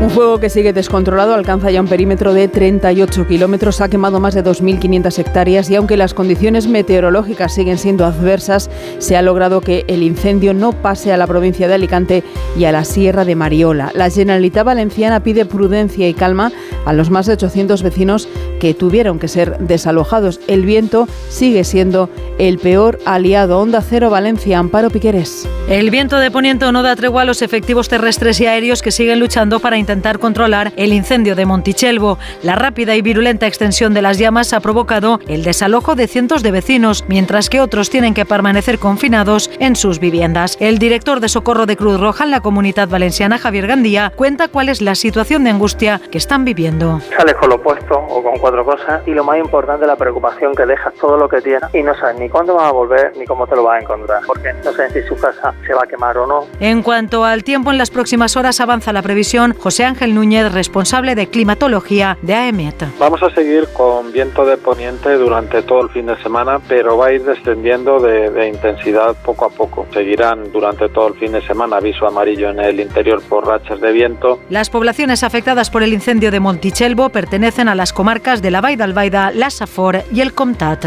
[0.00, 4.32] Un fuego que sigue descontrolado alcanza ya un perímetro de 38 kilómetros, ha quemado más
[4.32, 9.84] de 2.500 hectáreas y aunque las condiciones meteorológicas siguen siendo adversas, se ha logrado que
[9.88, 12.24] el incendio no pase a la provincia de Alicante
[12.58, 13.92] y a la Sierra de Mariola.
[13.94, 16.50] La Generalitat Valenciana pide prudencia y calma
[16.86, 18.26] a los más de 800 vecinos
[18.60, 20.38] que tuvieron que ser desalojados.
[20.46, 23.58] El viento sigue siendo el peor aliado.
[23.58, 25.48] Onda Cero Valencia, Amparo Piqueres.
[25.68, 29.18] El viento de poniente no da tregua a los efectivos terrestres y aéreos que siguen
[29.18, 32.18] luchando para intentar controlar el incendio de Montichelvo.
[32.42, 36.50] La rápida y virulenta extensión de las llamas ha provocado el desalojo de cientos de
[36.50, 40.56] vecinos, mientras que otros tienen que permanecer confinados en sus viviendas.
[40.60, 44.68] El director de Socorro de Cruz Roja en la Comunidad Valenciana, Javier Gandía, cuenta cuál
[44.68, 47.00] es la situación de angustia que están viviendo.
[47.16, 50.66] Sales con lo opuesto o con cuatro cosas y lo más importante la preocupación que
[50.66, 53.46] dejas todo lo que tienes y no sabes ni cuándo vas a volver ni cómo
[53.46, 56.18] te lo vas a encontrar, porque no sabes si su casa se va a quemar
[56.18, 56.46] o no.
[56.58, 59.54] En cuanto al tiempo, en las próximas horas avanza la previsión.
[59.56, 62.98] José Ángel Núñez, responsable de climatología de AEMET.
[62.98, 67.06] Vamos a seguir con viento de poniente durante todo el fin de semana, pero va
[67.06, 69.86] a ir descendiendo de, de intensidad poco a poco.
[69.92, 73.92] Seguirán durante todo el fin de semana aviso amarillo en el interior por rachas de
[73.92, 74.40] viento.
[74.48, 78.84] Las poblaciones afectadas por el incendio de Montichelvo pertenecen a las comarcas de la Baida
[78.84, 80.86] Albaida, la Safor y el Comtat.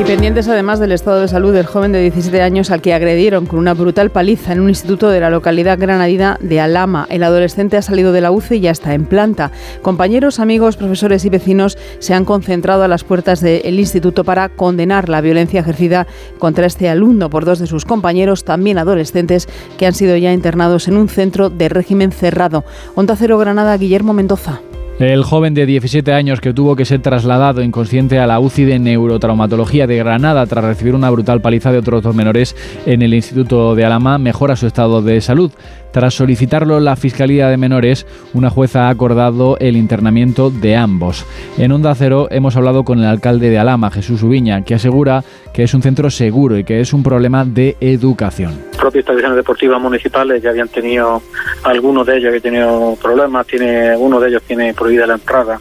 [0.00, 3.46] Y pendientes además del estado de salud del joven de 17 años al que agredieron
[3.46, 7.06] con una brutal paliza en un instituto de la localidad granadina de Alama.
[7.10, 9.52] El adolescente ha salido de la UCI y ya está en planta.
[9.82, 15.08] Compañeros, amigos, profesores y vecinos se han concentrado a las puertas del instituto para condenar
[15.08, 16.08] la violencia ejercida
[16.40, 20.88] contra este alumno por dos de sus compañeros, también adolescentes, que han sido ya internados
[20.88, 22.64] en un centro de régimen cerrado.
[22.96, 24.60] Onda Cero Granada, Guillermo Mendoza.
[25.00, 28.78] El joven de 17 años que tuvo que ser trasladado inconsciente a la UCI de
[28.78, 32.54] neurotraumatología de Granada tras recibir una brutal paliza de otros dos menores
[32.86, 35.50] en el Instituto de Alama mejora su estado de salud.
[35.94, 41.24] Tras solicitarlo la Fiscalía de Menores, una jueza ha acordado el internamiento de ambos.
[41.56, 45.62] En Onda Cero hemos hablado con el alcalde de Alama, Jesús Ubiña, que asegura que
[45.62, 48.60] es un centro seguro y que es un problema de educación.
[48.76, 51.22] Propias instalaciones deportivas municipales ya habían tenido,
[51.62, 55.60] algunos de ellos habían tenido problemas, tiene uno de ellos tiene prohibida la entrada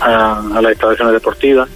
[0.00, 1.68] a, a las instalaciones deportivas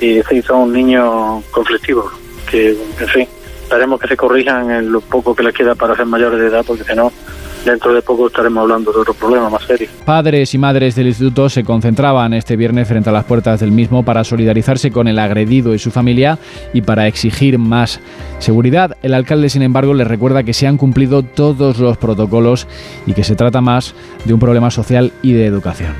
[0.00, 2.08] y hizo un niño conflictivo,
[2.48, 3.28] que en fin,
[3.68, 6.64] esperemos que se corrijan en lo poco que les queda para ser mayores de edad,
[6.66, 7.12] porque si no,
[7.66, 9.90] dentro de poco estaremos hablando de otro problema más serio.
[10.06, 14.02] Padres y madres del instituto se concentraban este viernes frente a las puertas del mismo
[14.06, 16.38] para solidarizarse con el agredido y su familia
[16.72, 18.00] y para exigir más
[18.38, 18.96] seguridad.
[19.02, 22.66] El alcalde, sin embargo, les recuerda que se han cumplido todos los protocolos
[23.06, 25.92] y que se trata más de un problema social y de educación.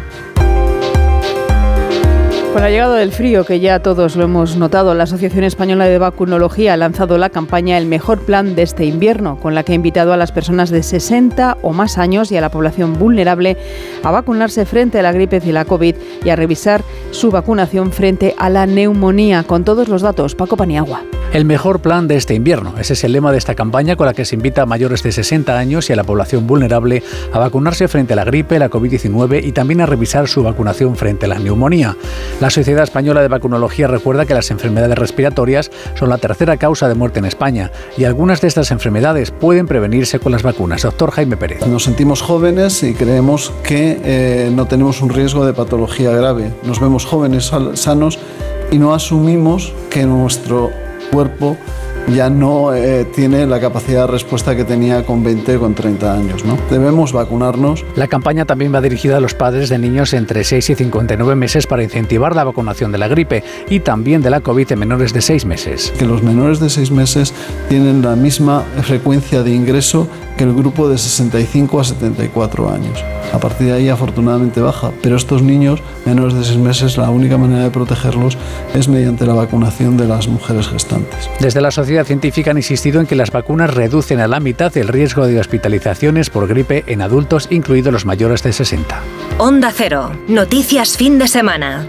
[2.58, 5.96] Con la llegada del frío, que ya todos lo hemos notado, la Asociación Española de
[5.96, 9.74] Vacunología ha lanzado la campaña El mejor plan de este invierno, con la que ha
[9.76, 13.56] invitado a las personas de 60 o más años y a la población vulnerable
[14.02, 15.94] a vacunarse frente a la gripe y la COVID
[16.24, 19.44] y a revisar su vacunación frente a la neumonía.
[19.44, 21.04] Con todos los datos, Paco Paniagua.
[21.30, 22.74] El mejor plan de este invierno.
[22.78, 25.12] Ese es el lema de esta campaña con la que se invita a mayores de
[25.12, 27.02] 60 años y a la población vulnerable
[27.34, 31.26] a vacunarse frente a la gripe, la COVID-19 y también a revisar su vacunación frente
[31.26, 31.96] a la neumonía.
[32.40, 36.94] La Sociedad Española de Vacunología recuerda que las enfermedades respiratorias son la tercera causa de
[36.94, 40.82] muerte en España y algunas de estas enfermedades pueden prevenirse con las vacunas.
[40.82, 41.66] Doctor Jaime Pérez.
[41.66, 46.52] Nos sentimos jóvenes y creemos que eh, no tenemos un riesgo de patología grave.
[46.62, 48.18] Nos vemos jóvenes sanos
[48.70, 50.70] y no asumimos que nuestro
[51.10, 51.56] cuerpo
[52.14, 56.12] ya no eh, tiene la capacidad de respuesta que tenía con 20 o con 30
[56.12, 56.44] años.
[56.44, 56.58] ¿no?
[56.70, 57.84] Debemos vacunarnos.
[57.96, 61.66] La campaña también va dirigida a los padres de niños entre 6 y 59 meses
[61.66, 65.20] para incentivar la vacunación de la gripe y también de la COVID en menores de
[65.20, 65.92] 6 meses.
[65.98, 67.34] Que los menores de 6 meses
[67.68, 73.02] tienen la misma frecuencia de ingreso que el grupo de 65 a 74 años.
[73.32, 77.36] A partir de ahí afortunadamente baja, pero estos niños menores de 6 meses la única
[77.36, 78.38] manera de protegerlos
[78.72, 81.28] es mediante la vacunación de las mujeres gestantes.
[81.40, 84.88] Desde la sociedad científica han insistido en que las vacunas reducen a la mitad el
[84.88, 89.00] riesgo de hospitalizaciones por gripe en adultos, incluidos los mayores de 60.
[89.38, 91.88] Onda Cero, noticias fin de semana.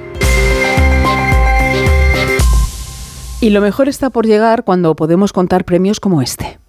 [3.41, 6.59] Y lo mejor está por llegar cuando podemos contar premios como este.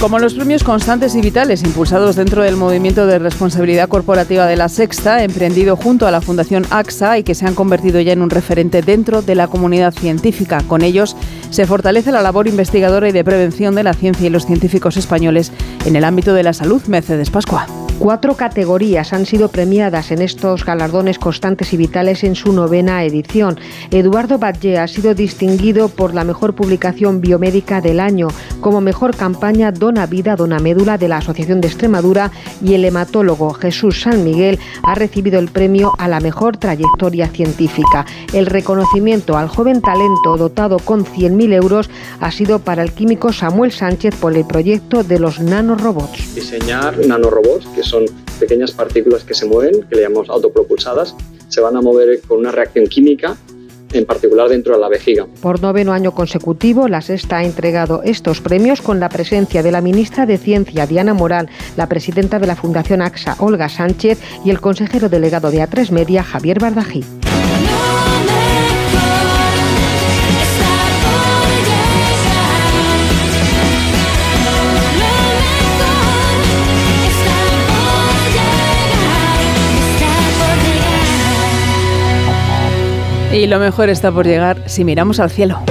[0.00, 4.68] Como los premios constantes y vitales impulsados dentro del movimiento de responsabilidad corporativa de la
[4.68, 8.30] Sexta, emprendido junto a la Fundación AXA y que se han convertido ya en un
[8.30, 10.62] referente dentro de la comunidad científica.
[10.68, 11.16] Con ellos
[11.50, 15.50] se fortalece la labor investigadora y de prevención de la ciencia y los científicos españoles
[15.86, 16.82] en el ámbito de la salud.
[16.86, 17.85] Mercedes Pascua.
[17.98, 23.58] Cuatro categorías han sido premiadas en estos galardones constantes y vitales en su novena edición.
[23.90, 28.28] Eduardo Batlle ha sido distinguido por la mejor publicación biomédica del año,
[28.60, 32.30] como mejor campaña Dona Vida, Dona Médula de la Asociación de Extremadura
[32.62, 38.04] y el hematólogo Jesús San Miguel ha recibido el premio a la mejor trayectoria científica.
[38.34, 43.72] El reconocimiento al joven talento dotado con 100.000 euros ha sido para el químico Samuel
[43.72, 46.34] Sánchez por el proyecto de los nanorobots.
[46.34, 48.04] Diseñar nanorobots que son
[48.38, 51.14] pequeñas partículas que se mueven, que le llamamos autopropulsadas,
[51.48, 53.36] se van a mover con una reacción química
[53.92, 55.26] en particular dentro de la vejiga.
[55.40, 59.80] Por noveno año consecutivo, la Sexta ha entregado estos premios con la presencia de la
[59.80, 64.60] ministra de Ciencia, Diana Morán, la presidenta de la Fundación AXA, Olga Sánchez, y el
[64.60, 67.25] consejero delegado de A3 Media, Javier Bardají.
[83.36, 85.62] Y lo mejor está por llegar si miramos al cielo.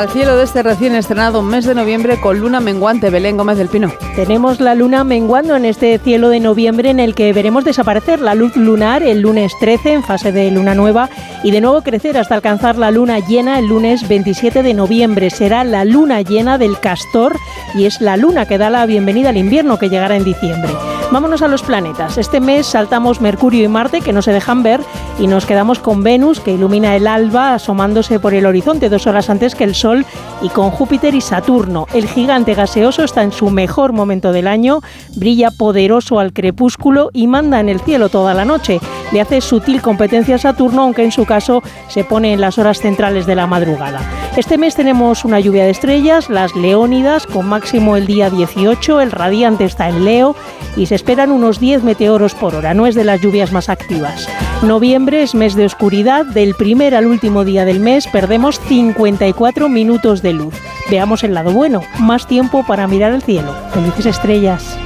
[0.00, 3.68] Al cielo de este recién estrenado mes de noviembre con luna menguante, Belén Gómez del
[3.68, 3.92] Pino.
[4.16, 8.34] Tenemos la luna menguando en este cielo de noviembre en el que veremos desaparecer la
[8.34, 11.10] luz lunar el lunes 13 en fase de luna nueva
[11.44, 15.28] y de nuevo crecer hasta alcanzar la luna llena el lunes 27 de noviembre.
[15.28, 17.36] Será la luna llena del castor
[17.74, 20.72] y es la luna que da la bienvenida al invierno que llegará en diciembre.
[21.12, 22.18] Vámonos a los planetas.
[22.18, 24.80] Este mes saltamos Mercurio y Marte que no se dejan ver
[25.18, 29.28] y nos quedamos con Venus que ilumina el alba asomándose por el horizonte dos horas
[29.28, 30.06] antes que el Sol
[30.40, 31.88] y con Júpiter y Saturno.
[31.92, 34.82] El gigante gaseoso está en su mejor momento del año,
[35.16, 38.78] brilla poderoso al crepúsculo y manda en el cielo toda la noche.
[39.10, 42.78] Le hace sutil competencia a Saturno, aunque en su caso se pone en las horas
[42.78, 44.00] centrales de la madrugada.
[44.36, 49.10] Este mes tenemos una lluvia de estrellas, las Leónidas, con máximo el día 18, el
[49.10, 50.36] radiante está en Leo
[50.76, 54.28] y se esperan unos 10 meteoros por hora, no es de las lluvias más activas.
[54.60, 60.20] Noviembre es mes de oscuridad, del primer al último día del mes perdemos 54 minutos
[60.20, 60.54] de luz.
[60.90, 63.56] Veamos el lado bueno, más tiempo para mirar el cielo.
[63.72, 64.76] Felices estrellas.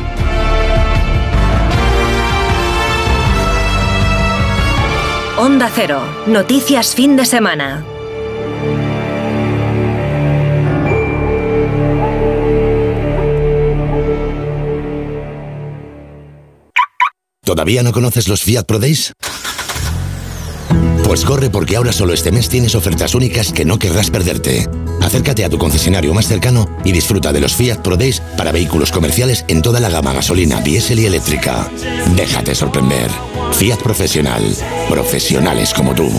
[5.36, 7.84] Onda Cero, noticias fin de semana.
[17.44, 19.12] ¿Todavía no conoces los Fiat Pro Days?
[21.04, 24.66] Pues corre porque ahora solo este mes tienes ofertas únicas que no querrás perderte.
[25.02, 28.90] Acércate a tu concesionario más cercano y disfruta de los Fiat Pro Days para vehículos
[28.90, 31.70] comerciales en toda la gama gasolina, diésel y eléctrica.
[32.16, 33.10] Déjate sorprender.
[33.52, 34.42] Fiat Profesional.
[34.88, 36.10] Profesionales como tú.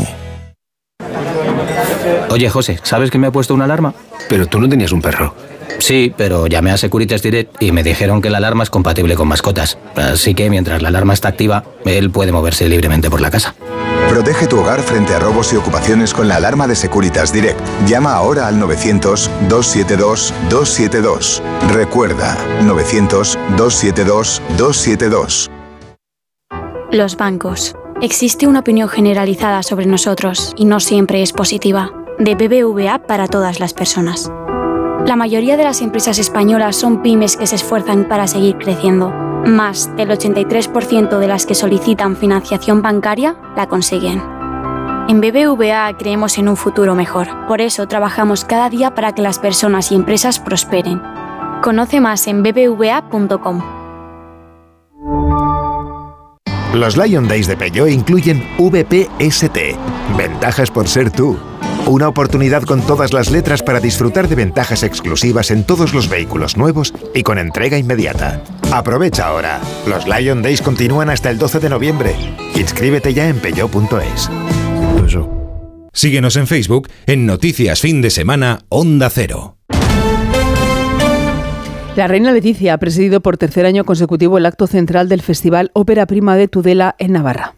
[2.29, 3.95] Oye, José, ¿sabes que me ha puesto una alarma?
[4.29, 5.35] Pero tú no tenías un perro.
[5.79, 9.27] Sí, pero llamé a Securitas Direct y me dijeron que la alarma es compatible con
[9.27, 9.77] mascotas.
[9.95, 13.55] Así que mientras la alarma está activa, él puede moverse libremente por la casa.
[14.09, 17.59] Protege tu hogar frente a robos y ocupaciones con la alarma de Securitas Direct.
[17.87, 21.41] Llama ahora al 900-272-272.
[21.73, 25.49] Recuerda, 900-272-272.
[26.91, 27.75] Los bancos.
[28.01, 31.91] Existe una opinión generalizada sobre nosotros y no siempre es positiva.
[32.19, 34.31] De BBVA para todas las personas.
[35.05, 39.11] La mayoría de las empresas españolas son pymes que se esfuerzan para seguir creciendo.
[39.45, 44.23] Más del 83% de las que solicitan financiación bancaria la consiguen.
[45.07, 47.27] En BBVA creemos en un futuro mejor.
[47.47, 50.99] Por eso trabajamos cada día para que las personas y empresas prosperen.
[51.61, 53.61] Conoce más en bbva.com.
[56.73, 59.57] Los Lion Days de Peugeot incluyen VPST,
[60.17, 61.37] ventajas por ser tú.
[61.87, 66.57] Una oportunidad con todas las letras para disfrutar de ventajas exclusivas en todos los vehículos
[66.57, 68.41] nuevos y con entrega inmediata.
[68.71, 69.61] Aprovecha ahora.
[69.87, 72.15] Los Lion Days continúan hasta el 12 de noviembre.
[72.55, 74.31] Inscríbete ya en peugeot.es.
[75.93, 79.57] Síguenos en Facebook en Noticias Fin de Semana Onda Cero.
[81.95, 86.07] La reina Leticia ha presidido por tercer año consecutivo el acto central del Festival Ópera
[86.07, 87.55] Prima de Tudela en Navarra.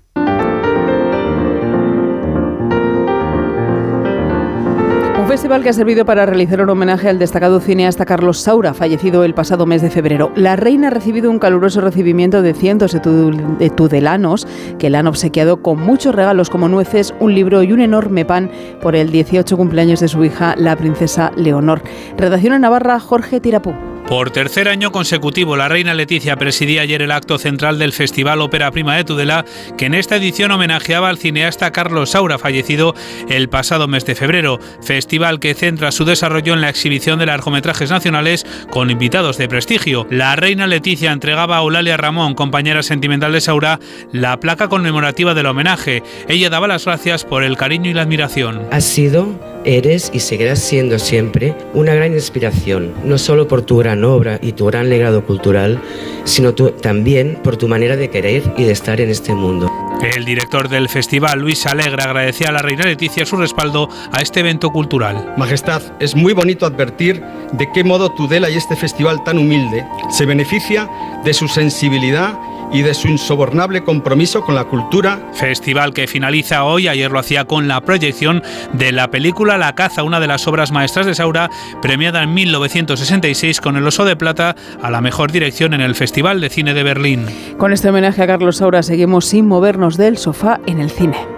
[5.28, 9.26] Un festival que ha servido para realizar un homenaje al destacado cineasta Carlos Saura, fallecido
[9.26, 10.32] el pasado mes de febrero.
[10.38, 14.48] La reina ha recibido un caluroso recibimiento de cientos de tudelanos
[14.80, 18.50] que le han obsequiado con muchos regalos como nueces, un libro y un enorme pan
[18.82, 21.82] por el 18 cumpleaños de su hija, la princesa Leonor.
[22.16, 23.74] Redacción en Navarra, Jorge Tirapú.
[24.08, 28.72] Por tercer año consecutivo, la reina Leticia presidía ayer el acto central del Festival Ópera
[28.72, 29.44] Prima de Tudela,
[29.78, 32.96] que en esta edición homenajeaba al cineasta Carlos Saura, fallecido
[33.28, 34.60] el pasado mes de febrero.
[34.82, 40.08] Festival que centra su desarrollo en la exhibición de largometrajes nacionales con invitados de prestigio.
[40.10, 43.82] La reina Leticia entregaba a Eulalia Ramón, compañera sentimental de Saura,
[44.14, 46.02] la placa conmemorativa del homenaje.
[46.30, 48.62] Ella daba las gracias por el cariño y la admiración.
[48.72, 53.97] Ha sido, eres y seguirás siendo siempre una gran inspiración, no solo por tu gran
[54.04, 55.82] obra y tu gran legado cultural,
[56.24, 59.72] sino también por tu manera de querer y de estar en este mundo.
[60.16, 64.42] El director del festival, Luis Alegra, agradecía a la reina Leticia su respaldo a este
[64.42, 65.34] evento cultural.
[65.38, 67.22] Majestad, es muy bonito advertir
[67.54, 70.90] de qué modo Tudela y este festival tan humilde se beneficia
[71.24, 72.38] de su sensibilidad
[72.72, 75.20] y de su insobornable compromiso con la cultura.
[75.34, 78.44] Festival que finaliza hoy, ayer lo hacía con la proyección
[78.74, 81.50] de la película La caza, una de las obras maestras de Saura,
[81.82, 86.42] premiada en 1966 con el Oso de Plata a la mejor dirección en el Festival
[86.42, 87.26] de Cine de Berlín.
[87.58, 91.37] Con este homenaje a Carlos Saura seguimos sin movernos del sofá en el cine.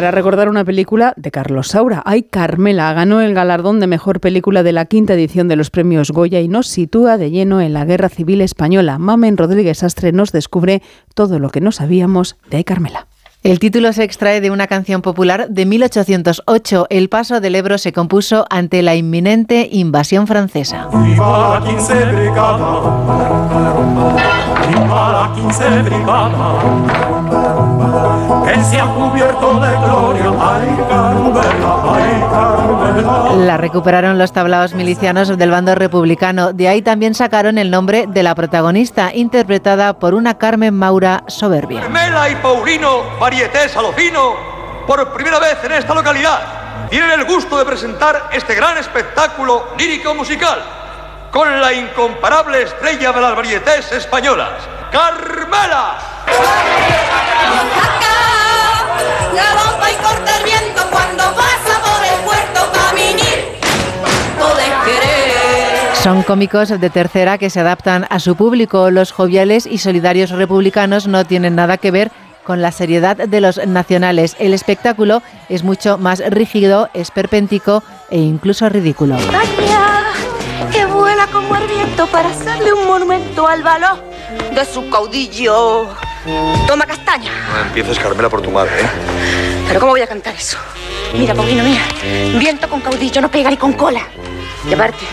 [0.00, 2.02] Para recordar una película de Carlos Saura.
[2.06, 6.10] Ay, Carmela ganó el galardón de mejor película de la quinta edición de los premios
[6.10, 8.96] Goya y nos sitúa de lleno en la Guerra Civil Española.
[8.98, 10.80] Mamen Rodríguez Astre nos descubre
[11.14, 13.08] todo lo que no sabíamos de Carmela.
[13.42, 16.88] El título se extrae de una canción popular de 1808.
[16.90, 20.90] El paso del Ebro se compuso ante la inminente invasión francesa.
[33.36, 36.52] La recuperaron los tablaos milicianos del bando republicano.
[36.52, 41.80] De ahí también sacaron el nombre de la protagonista, interpretada por una Carmen Maura soberbia.
[41.80, 44.34] Carmela y Paulino Varieté Salofino,
[44.86, 46.40] por primera vez en esta localidad,
[46.88, 50.58] tienen el gusto de presentar este gran espectáculo lírico musical
[51.30, 54.50] con la incomparable estrella de las varietés españolas,
[54.90, 55.98] Carmela.
[59.90, 60.69] y corta el viento
[66.10, 68.90] Son cómicos de tercera que se adaptan a su público.
[68.90, 72.10] Los joviales y solidarios republicanos no tienen nada que ver
[72.42, 74.34] con la seriedad de los nacionales.
[74.40, 79.18] El espectáculo es mucho más rígido, esperpéntico e incluso ridículo.
[80.72, 84.02] que vuela como el viento para hacerle un monumento al valor
[84.52, 85.90] de su caudillo.
[86.66, 87.30] Toma castaña.
[87.54, 88.90] No empieces, Carmela, por tu madre, ¿eh?
[89.68, 90.58] Pero ¿cómo voy a cantar eso?
[91.14, 91.82] Mira, Paulino, mira.
[92.38, 94.02] Viento con caudillo no pega ni con cola.
[94.68, 95.04] Y aparte,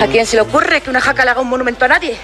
[0.00, 2.16] ¿a quién se le ocurre que una jaca le haga un monumento a nadie?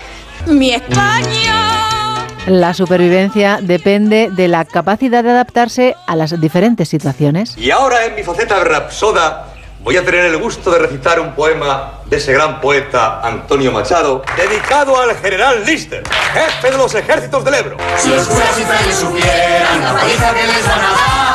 [0.47, 2.27] ¡Mi España!
[2.47, 7.57] La supervivencia depende de la capacidad de adaptarse a las diferentes situaciones.
[7.57, 9.49] Y ahora en mi faceta de rapsoda
[9.81, 14.23] voy a tener el gusto de recitar un poema de ese gran poeta Antonio Machado,
[14.37, 16.03] dedicado al general Lister,
[16.33, 17.77] jefe de los ejércitos del Ebro.
[17.97, 21.26] Si los curas y supieran la paliza que les van a dar.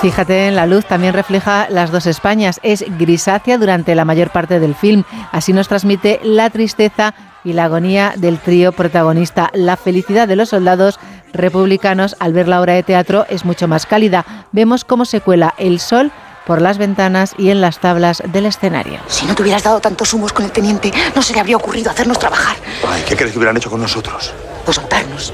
[0.00, 2.58] Fíjate en la luz, también refleja las dos Españas.
[2.62, 5.04] Es grisácea durante la mayor parte del film.
[5.30, 7.14] Así nos transmite la tristeza
[7.44, 9.50] y la agonía del trío protagonista.
[9.52, 10.98] La felicidad de los soldados
[11.34, 14.24] republicanos al ver la obra de teatro es mucho más cálida.
[14.52, 16.12] Vemos cómo se cuela el sol
[16.46, 19.00] por las ventanas y en las tablas del escenario.
[19.06, 21.90] Si no te hubieras dado tantos humos con el teniente, no se le habría ocurrido
[21.90, 22.56] hacernos trabajar.
[22.88, 24.32] Ay, ¿qué crees que hubieran hecho con nosotros?
[24.64, 25.32] Pues matarnos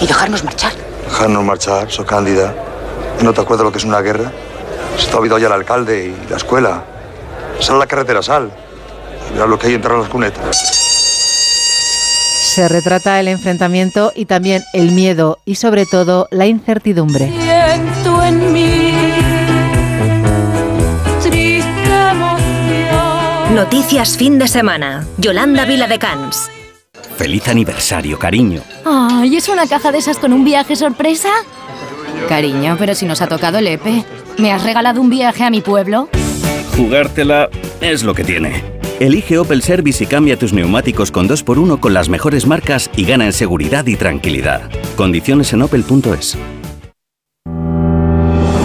[0.00, 0.72] y dejarnos marchar.
[1.04, 2.54] Dejarnos marchar, so cándida.
[3.22, 4.30] ¿No te acuerdas lo que es una guerra?
[4.98, 6.82] Se te ha olvidado ya el alcalde y la escuela.
[7.60, 8.50] Sal a la carretera, sal.
[9.32, 10.56] Mira lo que hay entre las cunetas.
[12.54, 17.32] Se retrata el enfrentamiento y también el miedo y sobre todo la incertidumbre.
[17.32, 18.94] Siento en mí
[23.54, 25.06] Noticias fin de semana.
[25.16, 26.50] Yolanda Vila de Cans.
[27.16, 28.62] Feliz aniversario, cariño.
[28.84, 31.30] Ay, ¿es una caja de esas con un viaje sorpresa?
[32.28, 34.04] Cariño, pero si nos ha tocado el EPE.
[34.38, 36.08] ¿Me has regalado un viaje a mi pueblo?
[36.76, 37.48] Jugártela
[37.80, 38.64] es lo que tiene.
[39.00, 43.26] Elige Opel Service y cambia tus neumáticos con 2x1 con las mejores marcas y gana
[43.26, 44.70] en seguridad y tranquilidad.
[44.96, 46.36] Condiciones en opel.es.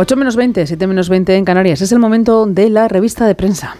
[0.00, 1.82] 8 menos 20, 7 menos 20 en Canarias.
[1.82, 3.76] Es el momento de la revista de prensa.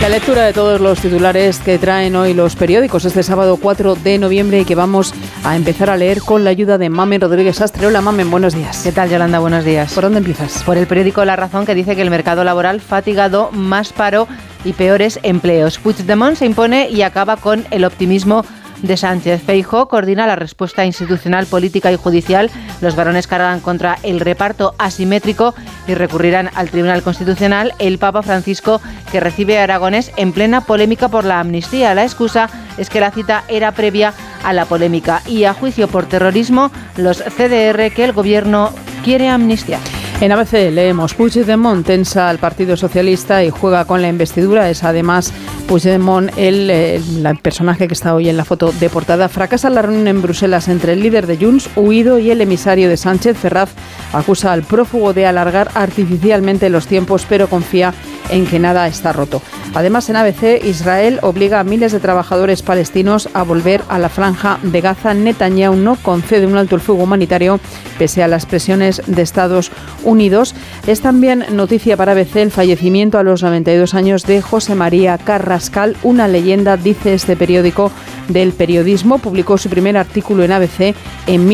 [0.00, 4.18] La lectura de todos los titulares que traen hoy los periódicos este sábado 4 de
[4.18, 5.12] noviembre y que vamos
[5.42, 7.88] a empezar a leer con la ayuda de Mamen Rodríguez Astre.
[7.88, 8.82] Hola Mamen, buenos días.
[8.84, 9.40] ¿Qué tal Yolanda?
[9.40, 9.92] Buenos días.
[9.92, 10.62] ¿Por dónde empiezas?
[10.62, 14.28] Por el periódico La Razón que dice que el mercado laboral fatigado, más paro
[14.64, 15.80] y peores empleos.
[15.80, 18.44] Puigdemont se impone y acaba con el optimismo
[18.82, 19.42] de Sánchez.
[19.42, 22.50] Feijo coordina la respuesta institucional, política y judicial.
[22.80, 25.54] Los varones cargan contra el reparto asimétrico
[25.86, 27.74] y recurrirán al Tribunal Constitucional.
[27.78, 31.94] El Papa Francisco, que recibe a Aragones en plena polémica por la amnistía.
[31.94, 34.14] La excusa es que la cita era previa
[34.44, 38.70] a la polémica y a juicio por terrorismo los CDR que el gobierno
[39.04, 39.80] quiere amnistiar.
[40.20, 44.68] En ABC leemos Puigdemont tensa al Partido Socialista y juega con la investidura.
[44.68, 45.32] Es además
[45.66, 49.30] Puigdemont el, el, personaje que está hoy en la foto de portada.
[49.30, 52.98] Fracasa la reunión en Bruselas entre el líder de Junts, Huido, y el emisario de
[52.98, 53.70] Sánchez, Ferraz.
[54.12, 58.09] Acusa al prófugo de alargar artificialmente los tiempos, pero confía en
[58.46, 59.42] que nada está roto.
[59.74, 64.58] Además, en ABC, Israel obliga a miles de trabajadores palestinos a volver a la franja
[64.62, 65.14] de Gaza.
[65.14, 67.60] Netanyahu no concede un alto el fuego humanitario
[67.98, 69.70] pese a las presiones de Estados
[70.04, 70.54] Unidos.
[70.86, 75.96] Es también noticia para ABC el fallecimiento a los 92 años de José María Carrascal,
[76.02, 77.92] una leyenda, dice este periódico
[78.28, 79.18] del periodismo.
[79.18, 80.94] Publicó su primer artículo en ABC
[81.26, 81.48] en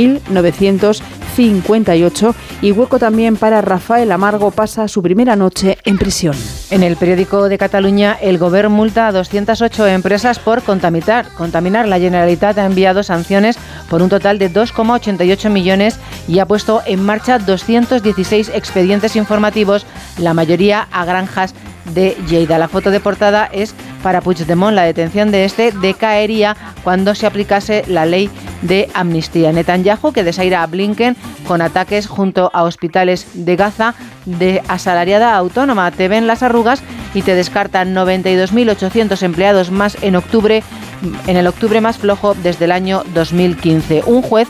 [1.36, 6.34] 1958 y hueco también para Rafael Amargo pasa su primera noche en prisión.
[6.70, 11.28] En el periódico de Cataluña, el Gobierno multa a 208 empresas por contaminar.
[11.34, 11.86] Contaminar.
[11.86, 13.58] La Generalitat ha enviado sanciones
[13.90, 19.86] por un total de 2,88 millones y ha puesto en marcha 216 expedientes informativos,
[20.18, 21.54] la mayoría a granjas
[21.94, 22.58] de Lleida.
[22.58, 23.74] La foto de portada es
[24.06, 24.72] para Puigdemont.
[24.72, 28.30] La detención de este decaería cuando se aplicase la ley
[28.62, 29.50] de amnistía.
[29.50, 35.90] Netanyahu, que desaira a Blinken con ataques junto a hospitales de Gaza de asalariada autónoma.
[35.90, 36.84] Te ven las arrugas
[37.14, 40.62] y te descartan 92.800 empleados más en octubre,
[41.26, 44.04] en el octubre más flojo desde el año 2015.
[44.06, 44.46] Un juez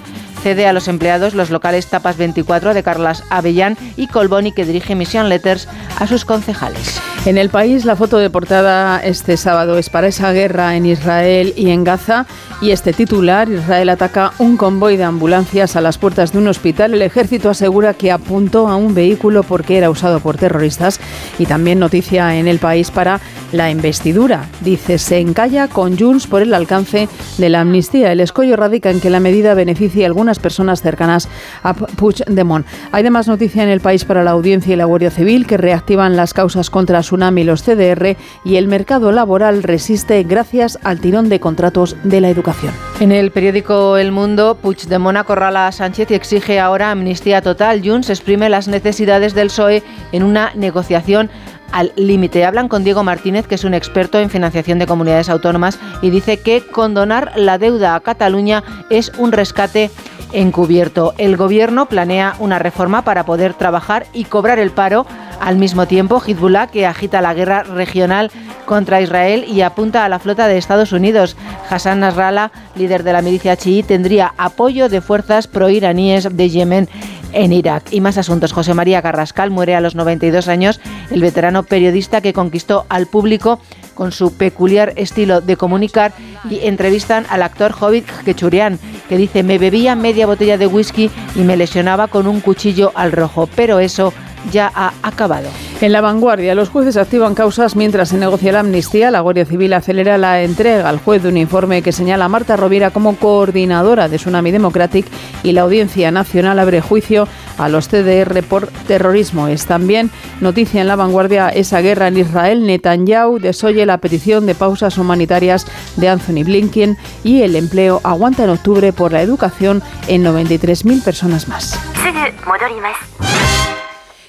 [0.46, 4.94] cede a los empleados los locales Tapas 24 de Carlas Avellán y Colboni que dirige
[4.94, 5.66] Mission Letters
[5.98, 7.00] a sus concejales.
[7.26, 11.52] En el país, la foto de portada este sábado es para esa guerra en Israel
[11.56, 12.24] y en Gaza.
[12.60, 16.94] Y este titular, Israel ataca un convoy de ambulancias a las puertas de un hospital.
[16.94, 21.00] El ejército asegura que apuntó a un vehículo porque era usado por terroristas.
[21.40, 23.20] Y también noticia en el país para
[23.50, 24.46] la investidura.
[24.60, 28.12] Dice, se encalla con Junts por el alcance de la amnistía.
[28.12, 31.28] El escollo radica en que la medida beneficie a algunas personas cercanas
[31.62, 32.66] a Puigdemont.
[32.92, 36.16] Hay además noticia en el país para la audiencia y la Guardia Civil que reactivan
[36.16, 41.38] las causas contra Tsunami, los CDR y el mercado laboral resiste gracias al tirón de
[41.38, 42.72] contratos de la educación.
[42.98, 47.82] En el periódico El Mundo, Puigdemont acorrala a Sánchez y exige ahora amnistía total.
[47.84, 51.30] Junts exprime las necesidades del PSOE en una negociación
[51.72, 52.44] al límite.
[52.44, 56.38] Hablan con Diego Martínez, que es un experto en financiación de comunidades autónomas, y dice
[56.38, 59.90] que condonar la deuda a Cataluña es un rescate
[60.36, 61.14] encubierto.
[61.16, 65.06] El gobierno planea una reforma para poder trabajar y cobrar el paro
[65.40, 68.30] Al mismo tiempo, Hezbollah, que agita la guerra regional
[68.64, 71.36] contra Israel y apunta a la flota de Estados Unidos.
[71.68, 76.88] Hassan Nasrallah, líder de la milicia chií, tendría apoyo de fuerzas proiraníes de Yemen
[77.32, 77.84] en Irak.
[77.90, 78.52] Y más asuntos.
[78.52, 80.80] José María Carrascal muere a los 92 años,
[81.10, 83.60] el veterano periodista que conquistó al público
[83.96, 86.12] con su peculiar estilo de comunicar
[86.48, 88.78] y entrevistan al actor Hobbit Kechurian,
[89.08, 93.10] que dice, me bebía media botella de whisky y me lesionaba con un cuchillo al
[93.10, 94.12] rojo, pero eso
[94.50, 95.48] ya ha acabado.
[95.80, 99.10] En la vanguardia, los jueces activan causas mientras se negocia la amnistía.
[99.10, 102.56] La Guardia Civil acelera la entrega al juez de un informe que señala a Marta
[102.56, 105.06] Rovira como coordinadora de Tsunami Democratic
[105.42, 107.28] y la Audiencia Nacional abre juicio
[107.58, 109.48] a los CDR por terrorismo.
[109.48, 112.66] Es también noticia en la vanguardia esa guerra en Israel.
[112.66, 115.66] Netanyahu desoye la petición de pausas humanitarias
[115.96, 121.48] de Anthony Blinken y el empleo aguanta en octubre por la educación en 93.000 personas
[121.48, 121.78] más.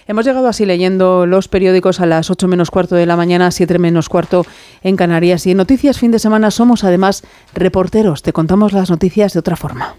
[0.09, 3.77] Hemos llegado así leyendo los periódicos a las 8 menos cuarto de la mañana, 7
[3.77, 4.45] menos cuarto
[4.81, 5.45] en Canarias.
[5.45, 8.21] Y en Noticias Fin de Semana somos además reporteros.
[8.21, 9.95] Te contamos las noticias de otra forma.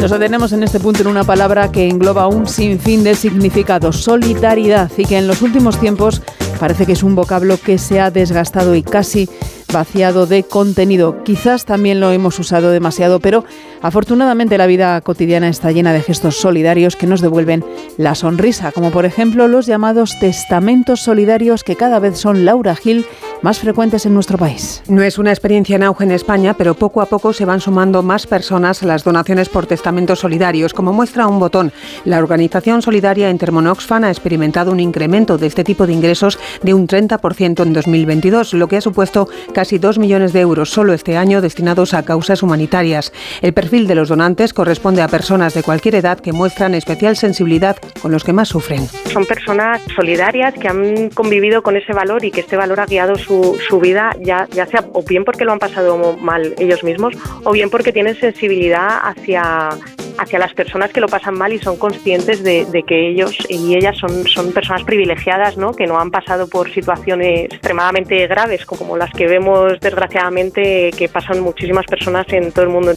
[0.00, 4.90] Nos detenemos en este punto en una palabra que engloba un sinfín de significados, solidaridad,
[4.96, 6.20] y que en los últimos tiempos
[6.60, 9.28] parece que es un vocablo que se ha desgastado y casi
[9.72, 11.24] vaciado de contenido.
[11.24, 13.44] Quizás también lo hemos usado demasiado, pero
[13.82, 17.64] afortunadamente la vida cotidiana está llena de gestos solidarios que nos devuelven
[17.96, 23.04] la sonrisa, como por ejemplo los llamados testamentos solidarios que cada vez son Laura Gil
[23.44, 24.82] más frecuentes en nuestro país.
[24.88, 28.02] No es una experiencia en auge en España, pero poco a poco se van sumando
[28.02, 31.70] más personas a las donaciones por testamentos solidarios, como muestra un botón.
[32.06, 36.88] La organización solidaria Intermonoxfan ha experimentado un incremento de este tipo de ingresos de un
[36.88, 41.42] 30% en 2022, lo que ha supuesto casi 2 millones de euros solo este año
[41.42, 43.12] destinados a causas humanitarias.
[43.42, 47.76] El perfil de los donantes corresponde a personas de cualquier edad que muestran especial sensibilidad
[48.00, 48.88] con los que más sufren.
[49.12, 53.18] Son personas solidarias que han convivido con ese valor y que este valor ha guiado
[53.18, 53.33] su
[53.68, 57.14] su, vida, ya, ya sea o bien porque lo han pasado mal ellos mismos
[57.44, 59.70] o bien porque tienen sensibilidad hacia,
[60.18, 63.96] hacia las personas que lo pasan mal y son conscientes de, que ellos y ellas
[63.98, 65.72] son, son personas privilegiadas, ¿no?
[65.72, 71.40] que no han pasado por situaciones extremadamente graves como las que vemos desgraciadamente que pasan
[71.40, 72.92] muchísimas personas en todo el mundo.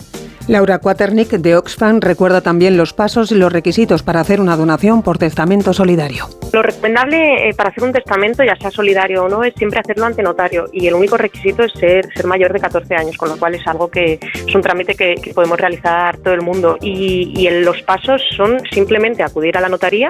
[0.48, 5.04] Laura Quaternick de Oxfam recuerda también los pasos y los requisitos para hacer una donación
[5.04, 6.30] por testamento solidario.
[6.54, 10.06] Lo recomendable eh, para hacer un testamento, ya sea solidario o no, es siempre hacerlo
[10.06, 13.38] ante notario y el único requisito es ser, ser mayor de 14 años, con lo
[13.38, 16.78] cual es algo que es un trámite que, podemos realizar todo el mundo.
[16.82, 20.10] Y, y los pasos son simplemente acudir a la notaría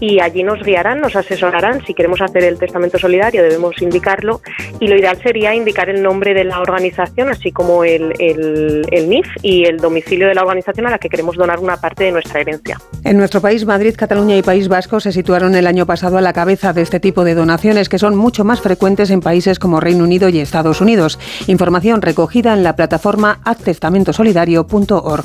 [0.00, 1.84] y allí nos guiarán, nos asesorarán.
[1.86, 4.40] Si queremos hacer el testamento solidario debemos indicarlo
[4.80, 9.08] y lo ideal sería indicar el nombre de la organización, así como el, el, el
[9.08, 12.12] NIF y el domicilio de la organización a la que queremos donar una parte de
[12.12, 12.78] nuestra herencia.
[13.04, 16.32] En nuestro país, Madrid, Cataluña y País Vasco se situaron el año pasado a la
[16.32, 20.04] cabeza de este tipo de donaciones que son mucho más frecuentes en países como Reino
[20.04, 21.18] Unido y Estados Unidos.
[21.46, 25.24] Información recogida en la plataforma actestamentosolidario.org.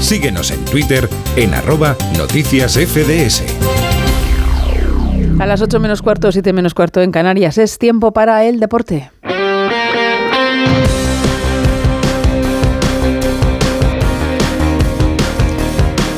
[0.00, 3.44] Síguenos en Twitter en arroba noticias FDS.
[5.38, 9.10] A las 8 menos cuarto, 7 menos cuarto en Canarias es tiempo para el deporte.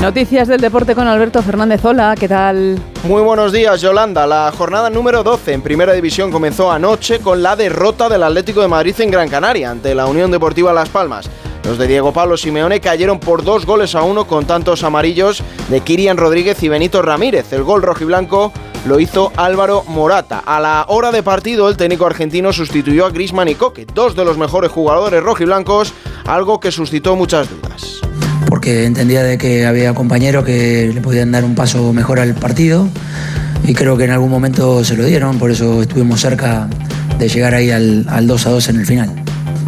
[0.02, 1.84] Noticias del deporte con Alberto Fernández.
[1.84, 2.76] Hola, ¿qué tal?
[3.04, 4.26] Muy buenos días, Yolanda.
[4.26, 8.66] La jornada número 12 en Primera División comenzó anoche con la derrota del Atlético de
[8.66, 11.30] Madrid en Gran Canaria ante la Unión Deportiva Las Palmas.
[11.62, 15.80] Los de Diego Pablo Simeone cayeron por dos goles a uno con tantos amarillos de
[15.82, 17.52] Kirian Rodríguez y Benito Ramírez.
[17.52, 18.52] El gol rojiblanco
[18.88, 20.42] lo hizo Álvaro Morata.
[20.44, 24.24] A la hora de partido, el técnico argentino sustituyó a Grisman y Coque, dos de
[24.24, 25.94] los mejores jugadores rojiblancos,
[26.26, 28.02] algo que suscitó muchas dudas
[28.62, 32.88] porque entendía de que había compañeros que le podían dar un paso mejor al partido
[33.66, 36.68] y creo que en algún momento se lo dieron, por eso estuvimos cerca
[37.18, 39.10] de llegar ahí al, 2 a 2 en el final.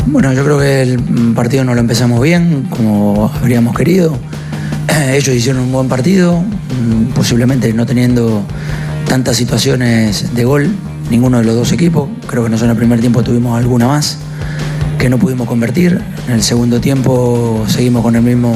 [0.06, 1.00] Bueno, yo creo que el
[1.34, 4.16] partido no lo empezamos bien, como habríamos querido.
[5.10, 8.46] Ellos hicieron un buen partido, mm, posiblemente no teniendo
[9.08, 10.68] tantas situaciones de gol,
[11.10, 12.08] ninguno de los dos equipos.
[12.28, 14.18] Creo que nosotros en el primer tiempo tuvimos alguna más
[15.04, 16.00] que no pudimos convertir.
[16.28, 18.54] En el segundo tiempo seguimos con el mismo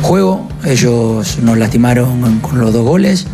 [0.00, 0.48] juego.
[0.64, 3.26] Ellos nos lastimaron con los dos goles.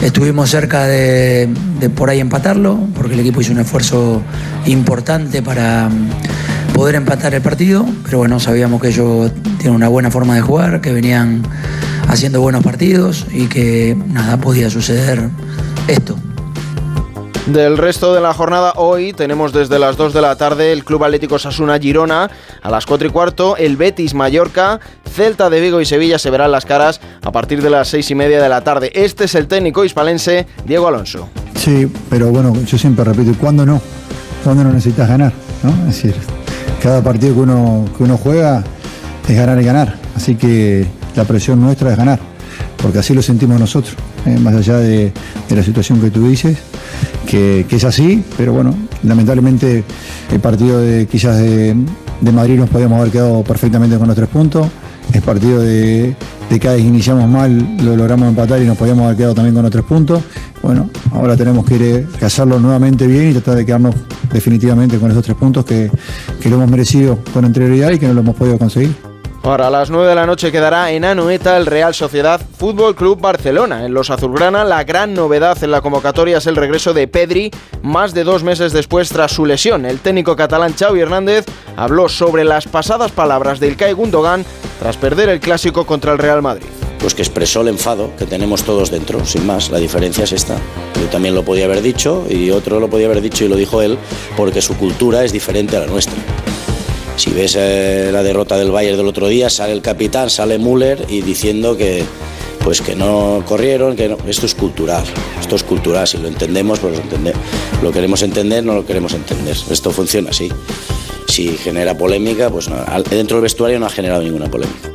[0.00, 1.52] Estuvimos cerca de,
[1.96, 4.22] por ahí empatarlo, porque el equipo hizo un esfuerzo
[4.66, 10.12] importante para mm, poder empatar el partido, pero bueno, sabíamos que ellos tienen una buena
[10.12, 11.42] forma de jugar, que venían
[12.06, 15.28] haciendo buenos partidos y que nada podía suceder
[15.88, 16.16] esto.
[17.46, 21.04] Del resto de la jornada hoy tenemos desde las 2 de la tarde el Club
[21.04, 22.30] Atlético Sasuna Girona,
[22.62, 24.80] a las 4 y cuarto el Betis Mallorca,
[25.12, 28.14] Celta de Vigo y Sevilla se verán las caras a partir de las 6 y
[28.14, 28.90] media de la tarde.
[28.94, 31.28] Este es el técnico hispalense Diego Alonso.
[31.54, 33.78] Sí, pero bueno, yo siempre repito, ¿y cuándo no?
[34.42, 35.32] ¿Cuándo no necesitas ganar?
[35.62, 35.70] ¿no?
[35.90, 36.14] Es decir,
[36.82, 38.64] cada partido que uno, que uno juega
[39.28, 39.96] es ganar y ganar.
[40.16, 42.18] Así que la presión nuestra es ganar,
[42.84, 44.38] porque así lo sentimos nosotros, ¿eh?
[44.38, 45.10] más allá de,
[45.48, 46.58] la situación que tú dices
[47.26, 49.82] que, es así, pero bueno, lamentablemente
[50.30, 51.74] el partido de quizás de,
[52.30, 54.68] Madrid nos podíamos haber quedado perfectamente con los tres puntos.
[55.14, 56.14] El partido de,
[56.50, 59.72] de Cádiz iniciamos mal, lo logramos empatar y nos podíamos haber quedado también con los
[59.72, 60.22] tres puntos.
[60.60, 63.94] Bueno, ahora tenemos que, ir, que hacerlo nuevamente bien y tratar de quedarnos
[64.30, 65.90] definitivamente con esos tres puntos que,
[66.38, 68.94] que lo hemos merecido con anterioridad y que no lo hemos podido conseguir.
[69.44, 73.20] Ahora a las 9 de la noche quedará en Anoeta el Real Sociedad Fútbol Club
[73.20, 73.84] Barcelona.
[73.84, 77.50] En los azulgrana la gran novedad en la convocatoria es el regreso de Pedri
[77.82, 79.84] más de dos meses después tras su lesión.
[79.84, 81.44] El técnico catalán Xavi Hernández
[81.76, 84.46] habló sobre las pasadas palabras del Ilkay Gundogan
[84.80, 86.64] tras perder el clásico contra el Real Madrid.
[86.98, 89.68] Pues que expresó el enfado que tenemos todos dentro, sin más.
[89.68, 90.56] La diferencia es esta.
[90.98, 93.82] Yo también lo podía haber dicho y otro lo podía haber dicho y lo dijo
[93.82, 93.98] él
[94.38, 96.16] porque su cultura es diferente a la nuestra.
[97.16, 101.06] Si ves eh, la derrota del Bayern del otro día, sale el capitán, sale Müller
[101.08, 102.04] y diciendo que
[102.64, 105.04] pues que no corrieron, que esto es cultural,
[105.38, 107.02] esto es cultural, si lo entendemos, pues lo,
[107.82, 109.54] lo queremos entender, no lo queremos entender.
[109.70, 110.50] Esto funciona así.
[111.28, 112.70] Si genera polémica, pues
[113.10, 114.90] dentro del vestuario no ha generado ninguna polémica.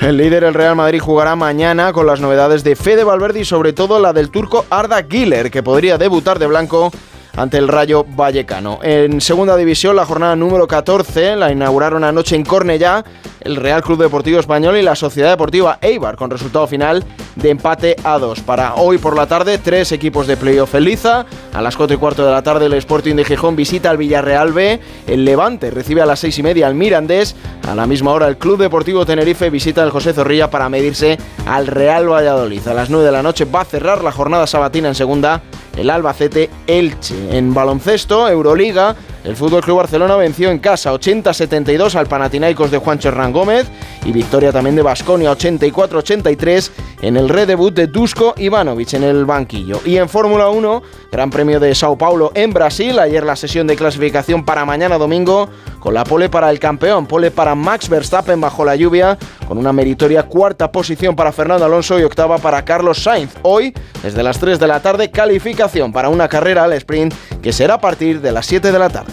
[0.00, 3.72] El líder, el Real Madrid, jugará mañana con las novedades de Fede Valverde y sobre
[3.72, 6.90] todo la del turco Arda Güler, que podría debutar de blanco
[7.36, 8.80] ante el Rayo Vallecano.
[8.82, 13.04] En segunda división, la jornada número 14 la inauguraron anoche en Cornellá
[13.44, 17.04] el Real Club Deportivo Español y la Sociedad Deportiva Eibar, con resultado final
[17.36, 18.40] de empate a 2.
[18.40, 21.26] Para hoy por la tarde, tres equipos de playoff en Liza.
[21.52, 24.52] A las 4 y cuarto de la tarde, el Sporting de Gijón visita al Villarreal
[24.52, 24.80] B.
[25.06, 27.36] El Levante recibe a las 6 y media al Mirandés.
[27.68, 31.66] A la misma hora, el Club Deportivo Tenerife visita al José Zorrilla para medirse al
[31.66, 32.66] Real Valladolid.
[32.66, 35.42] A las 9 de la noche va a cerrar la jornada sabatina en segunda
[35.76, 37.23] el Albacete Elche.
[37.30, 38.94] En baloncesto, Euroliga,
[39.24, 43.66] el Fútbol Club Barcelona venció en casa 80-72 al Panathinaikos de Juancho Hernán Gómez
[44.04, 46.70] y victoria también de Basconia 84-83
[47.02, 49.80] en el redebut de Dusko Ivanovic en el banquillo.
[49.84, 53.76] Y en Fórmula 1, Gran Premio de Sao Paulo en Brasil, ayer la sesión de
[53.76, 55.48] clasificación para mañana domingo
[55.80, 59.72] con la pole para el campeón, pole para Max Verstappen bajo la lluvia, con una
[59.72, 63.34] meritoria cuarta posición para Fernando Alonso y octava para Carlos Sainz.
[63.42, 67.74] Hoy, desde las 3 de la tarde, calificación para una carrera al sprint que será
[67.74, 69.12] a partir de las 7 de la tarde.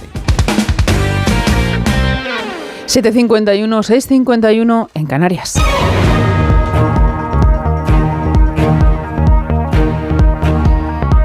[2.91, 5.55] 751, 651 en Canarias.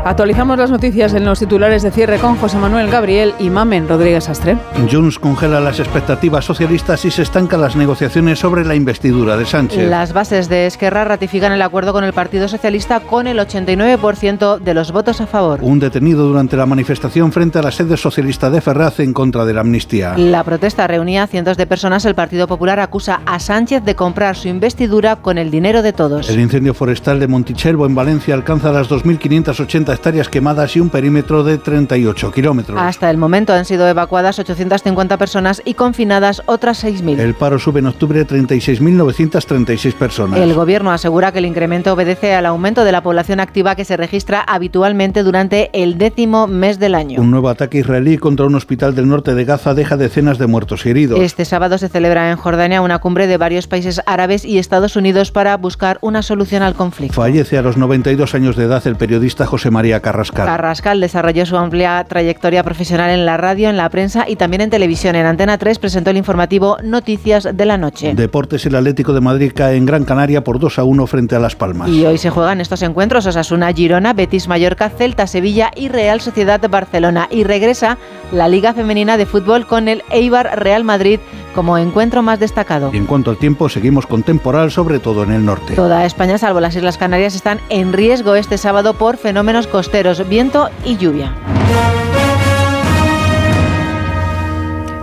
[0.07, 4.29] Actualizamos las noticias en los titulares de cierre con José Manuel Gabriel y Mamen Rodríguez
[4.29, 4.57] Astre.
[4.89, 9.91] Junts congela las expectativas socialistas y se estancan las negociaciones sobre la investidura de Sánchez.
[9.91, 14.75] Las bases de Esquerra ratifican el acuerdo con el Partido Socialista con el 89% de
[14.75, 15.59] los votos a favor.
[15.61, 19.55] Un detenido durante la manifestación frente a la sede socialista de Ferraz en contra de
[19.55, 20.17] la amnistía.
[20.17, 22.05] La protesta reunía a cientos de personas.
[22.05, 26.31] El Partido Popular acusa a Sánchez de comprar su investidura con el dinero de todos.
[26.31, 31.43] El incendio forestal de Montichelvo en Valencia alcanza las 2.580 hectáreas quemadas y un perímetro
[31.43, 32.79] de 38 kilómetros.
[32.81, 37.19] Hasta el momento han sido evacuadas 850 personas y confinadas otras 6.000.
[37.19, 40.39] El paro sube en octubre 36.936 personas.
[40.39, 43.97] El gobierno asegura que el incremento obedece al aumento de la población activa que se
[43.97, 47.21] registra habitualmente durante el décimo mes del año.
[47.21, 50.87] Un nuevo ataque israelí contra un hospital del norte de Gaza deja decenas de muertos
[50.87, 51.21] y heridos.
[51.21, 55.31] Este sábado se celebra en Jordania una cumbre de varios países árabes y Estados Unidos
[55.31, 57.15] para buscar una solución al conflicto.
[57.15, 60.47] Fallece a los 92 años de edad el periodista José María Carrascal.
[60.47, 64.71] Carrascal desarrolló su amplia trayectoria profesional en la radio, en la prensa y también en
[64.71, 65.17] televisión.
[65.17, 68.15] En Antena 3 presentó el informativo Noticias de la Noche.
[68.15, 71.39] Deportes, el Atlético de Madrid cae en Gran Canaria por 2 a 1 frente a
[71.39, 71.89] Las Palmas.
[71.89, 76.61] Y hoy se juegan estos encuentros Osasuna, Girona, Betis Mallorca, Celta Sevilla y Real Sociedad
[76.69, 77.29] Barcelona.
[77.31, 77.99] Y regresa
[78.33, 81.21] la Liga Femenina de Fútbol con el Eibar Real Madrid
[81.57, 82.91] como encuentro más destacado.
[82.93, 85.75] Y en cuanto al tiempo, seguimos con temporal, sobre todo en el norte.
[85.75, 90.69] Toda España, salvo las Islas Canarias, están en riesgo este sábado por fenómenos costeros, viento
[90.85, 91.33] y lluvia.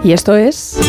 [0.03, 0.79] Y esto es...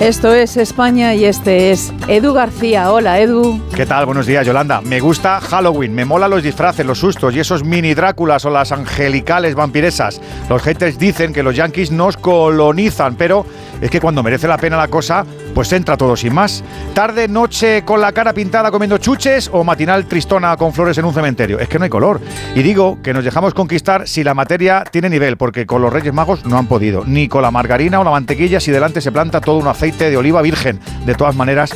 [0.00, 2.92] Esto es España y este es Edu García.
[2.92, 3.58] Hola, Edu.
[3.74, 4.04] ¿Qué tal?
[4.04, 4.82] Buenos días, Yolanda.
[4.82, 8.72] Me gusta Halloween, me mola los disfraces, los sustos y esos mini Dráculas o las
[8.72, 10.20] angelicales vampiresas.
[10.50, 13.46] Los haters dicen que los yankees nos colonizan, pero
[13.80, 15.24] es que cuando merece la pena la cosa,
[15.56, 16.62] pues entra todo sin más.
[16.92, 21.14] Tarde, noche con la cara pintada comiendo chuches o matinal tristona con flores en un
[21.14, 21.58] cementerio.
[21.58, 22.20] Es que no hay color.
[22.54, 26.12] Y digo que nos dejamos conquistar si la materia tiene nivel, porque con los Reyes
[26.12, 27.04] Magos no han podido.
[27.06, 30.18] Ni con la margarina o la mantequilla si delante se planta todo un aceite de
[30.18, 30.78] oliva virgen.
[31.06, 31.72] De todas maneras,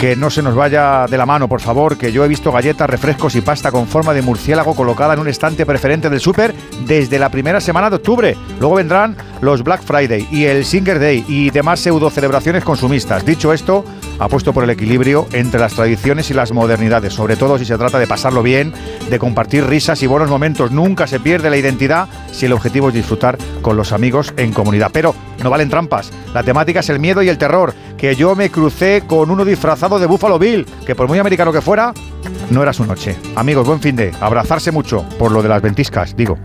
[0.00, 2.90] que no se nos vaya de la mano, por favor, que yo he visto galletas,
[2.90, 6.54] refrescos y pasta con forma de murciélago colocada en un estante preferente del súper
[6.86, 8.36] desde la primera semana de octubre.
[8.60, 13.23] Luego vendrán los Black Friday y el Singer Day y demás pseudo celebraciones consumistas.
[13.26, 13.84] Dicho esto,
[14.18, 17.98] apuesto por el equilibrio entre las tradiciones y las modernidades, sobre todo si se trata
[17.98, 18.72] de pasarlo bien,
[19.08, 20.72] de compartir risas y buenos momentos.
[20.72, 24.90] Nunca se pierde la identidad si el objetivo es disfrutar con los amigos en comunidad.
[24.92, 26.10] Pero no valen trampas.
[26.34, 27.74] La temática es el miedo y el terror.
[27.96, 31.62] Que yo me crucé con uno disfrazado de Buffalo Bill, que por muy americano que
[31.62, 31.94] fuera,
[32.50, 33.16] no era su noche.
[33.36, 34.12] Amigos, buen fin de.
[34.20, 36.38] Abrazarse mucho por lo de las ventiscas, digo.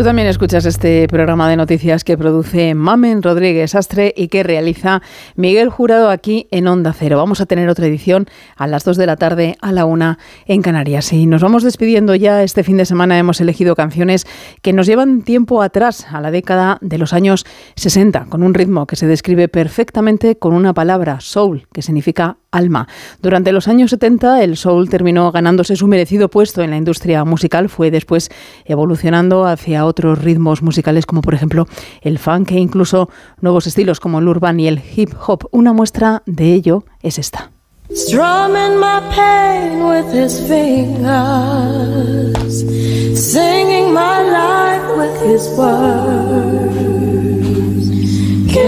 [0.00, 5.02] Tú también escuchas este programa de noticias que produce Mamen Rodríguez Astre y que realiza
[5.36, 7.18] Miguel Jurado aquí en Onda Cero.
[7.18, 8.24] Vamos a tener otra edición
[8.56, 11.12] a las 2 de la tarde a la 1 en Canarias.
[11.12, 12.42] Y nos vamos despidiendo ya.
[12.42, 14.26] Este fin de semana hemos elegido canciones
[14.62, 17.44] que nos llevan tiempo atrás, a la década de los años
[17.76, 22.88] 60, con un ritmo que se describe perfectamente con una palabra, soul, que significa alma.
[23.22, 27.68] Durante los años 70 el soul terminó ganándose su merecido puesto en la industria musical,
[27.68, 28.30] fue después
[28.64, 31.66] evolucionando hacia otros ritmos musicales como por ejemplo
[32.00, 33.08] el funk e incluso
[33.40, 35.48] nuevos estilos como el urban y el hip hop.
[35.52, 37.50] Una muestra de ello es esta.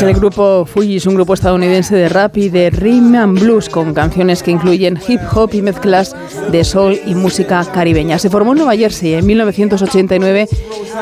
[0.00, 3.92] Es el grupo Fuji, un grupo estadounidense de rap y de rhythm and blues con
[3.92, 6.16] canciones que incluyen hip hop y mezclas
[6.50, 8.18] de soul y música caribeña.
[8.18, 10.48] Se formó en Nueva Jersey en 1989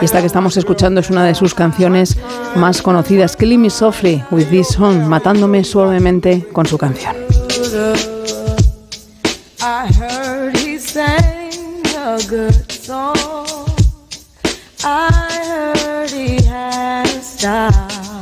[0.02, 2.16] y esta que estamos escuchando es una de sus canciones
[2.56, 7.14] más conocidas, Killing Me Softly with This Song, matándome suavemente con su canción.
[9.60, 13.14] I heard he sang a good song.
[14.82, 15.08] I
[15.44, 18.17] heard he had a style.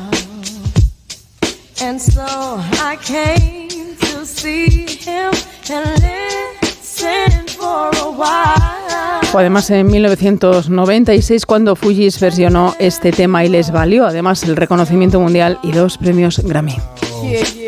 [1.78, 5.30] And so I came to see him
[5.70, 9.20] and listen for a while.
[9.30, 15.20] Fue además en 1996 cuando Fujis versionó este tema y les valió además el reconocimiento
[15.20, 16.76] mundial y dos premios Grammy.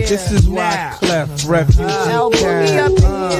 [0.06, 0.94] This is why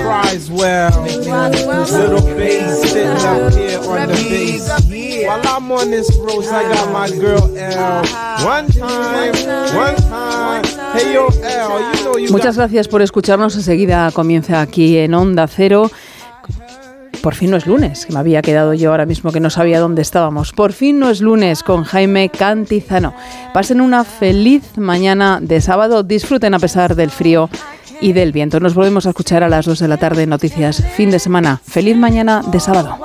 [0.09, 1.03] Clef Refuge can cries well.
[1.03, 5.27] Little bass sitting up here on the bass.
[5.27, 8.05] While I'm on this I got my girl L.
[8.45, 9.33] One time,
[9.75, 10.65] one time.
[10.95, 13.55] Hey yo, L, you know you Muchas gracias por escucharnos.
[13.57, 15.91] Enseguida comienza aquí en Onda Cero.
[17.23, 19.81] Por fin no es lunes, que me había quedado yo ahora mismo que no sabía
[19.81, 20.53] dónde estábamos.
[20.53, 23.13] Por fin no es lunes con Jaime Cantizano.
[23.53, 27.51] Pasen una feliz mañana de sábado, disfruten a pesar del frío
[28.01, 28.61] y del viento.
[28.61, 31.61] Nos volvemos a escuchar a las 2 de la tarde Noticias Fin de Semana.
[31.65, 32.99] Feliz mañana de sábado.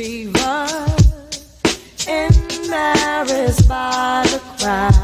[0.00, 0.86] Shiva
[2.08, 4.96] embarrassed by the crowd.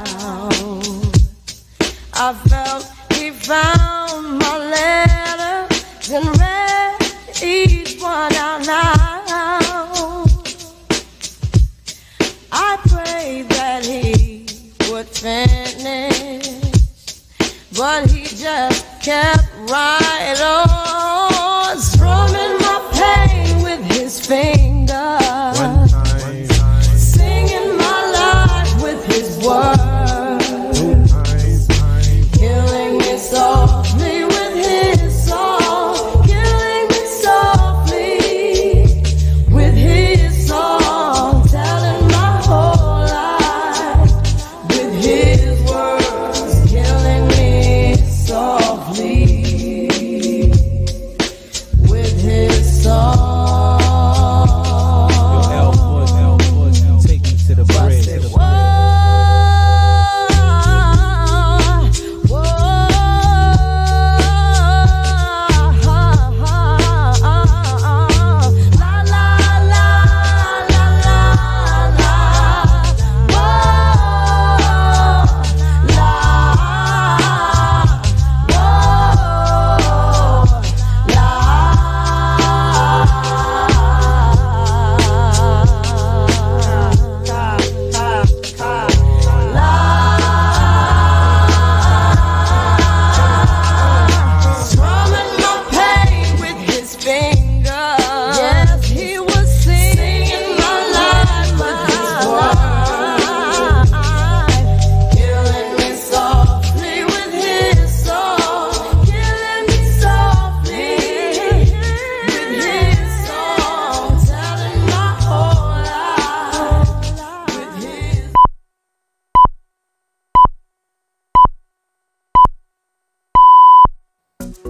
[2.14, 6.96] I felt he found my letters and read
[7.42, 10.30] each one out loud.
[12.50, 14.46] I prayed that he
[14.90, 16.48] would finish,
[17.76, 20.65] but he just kept writing on.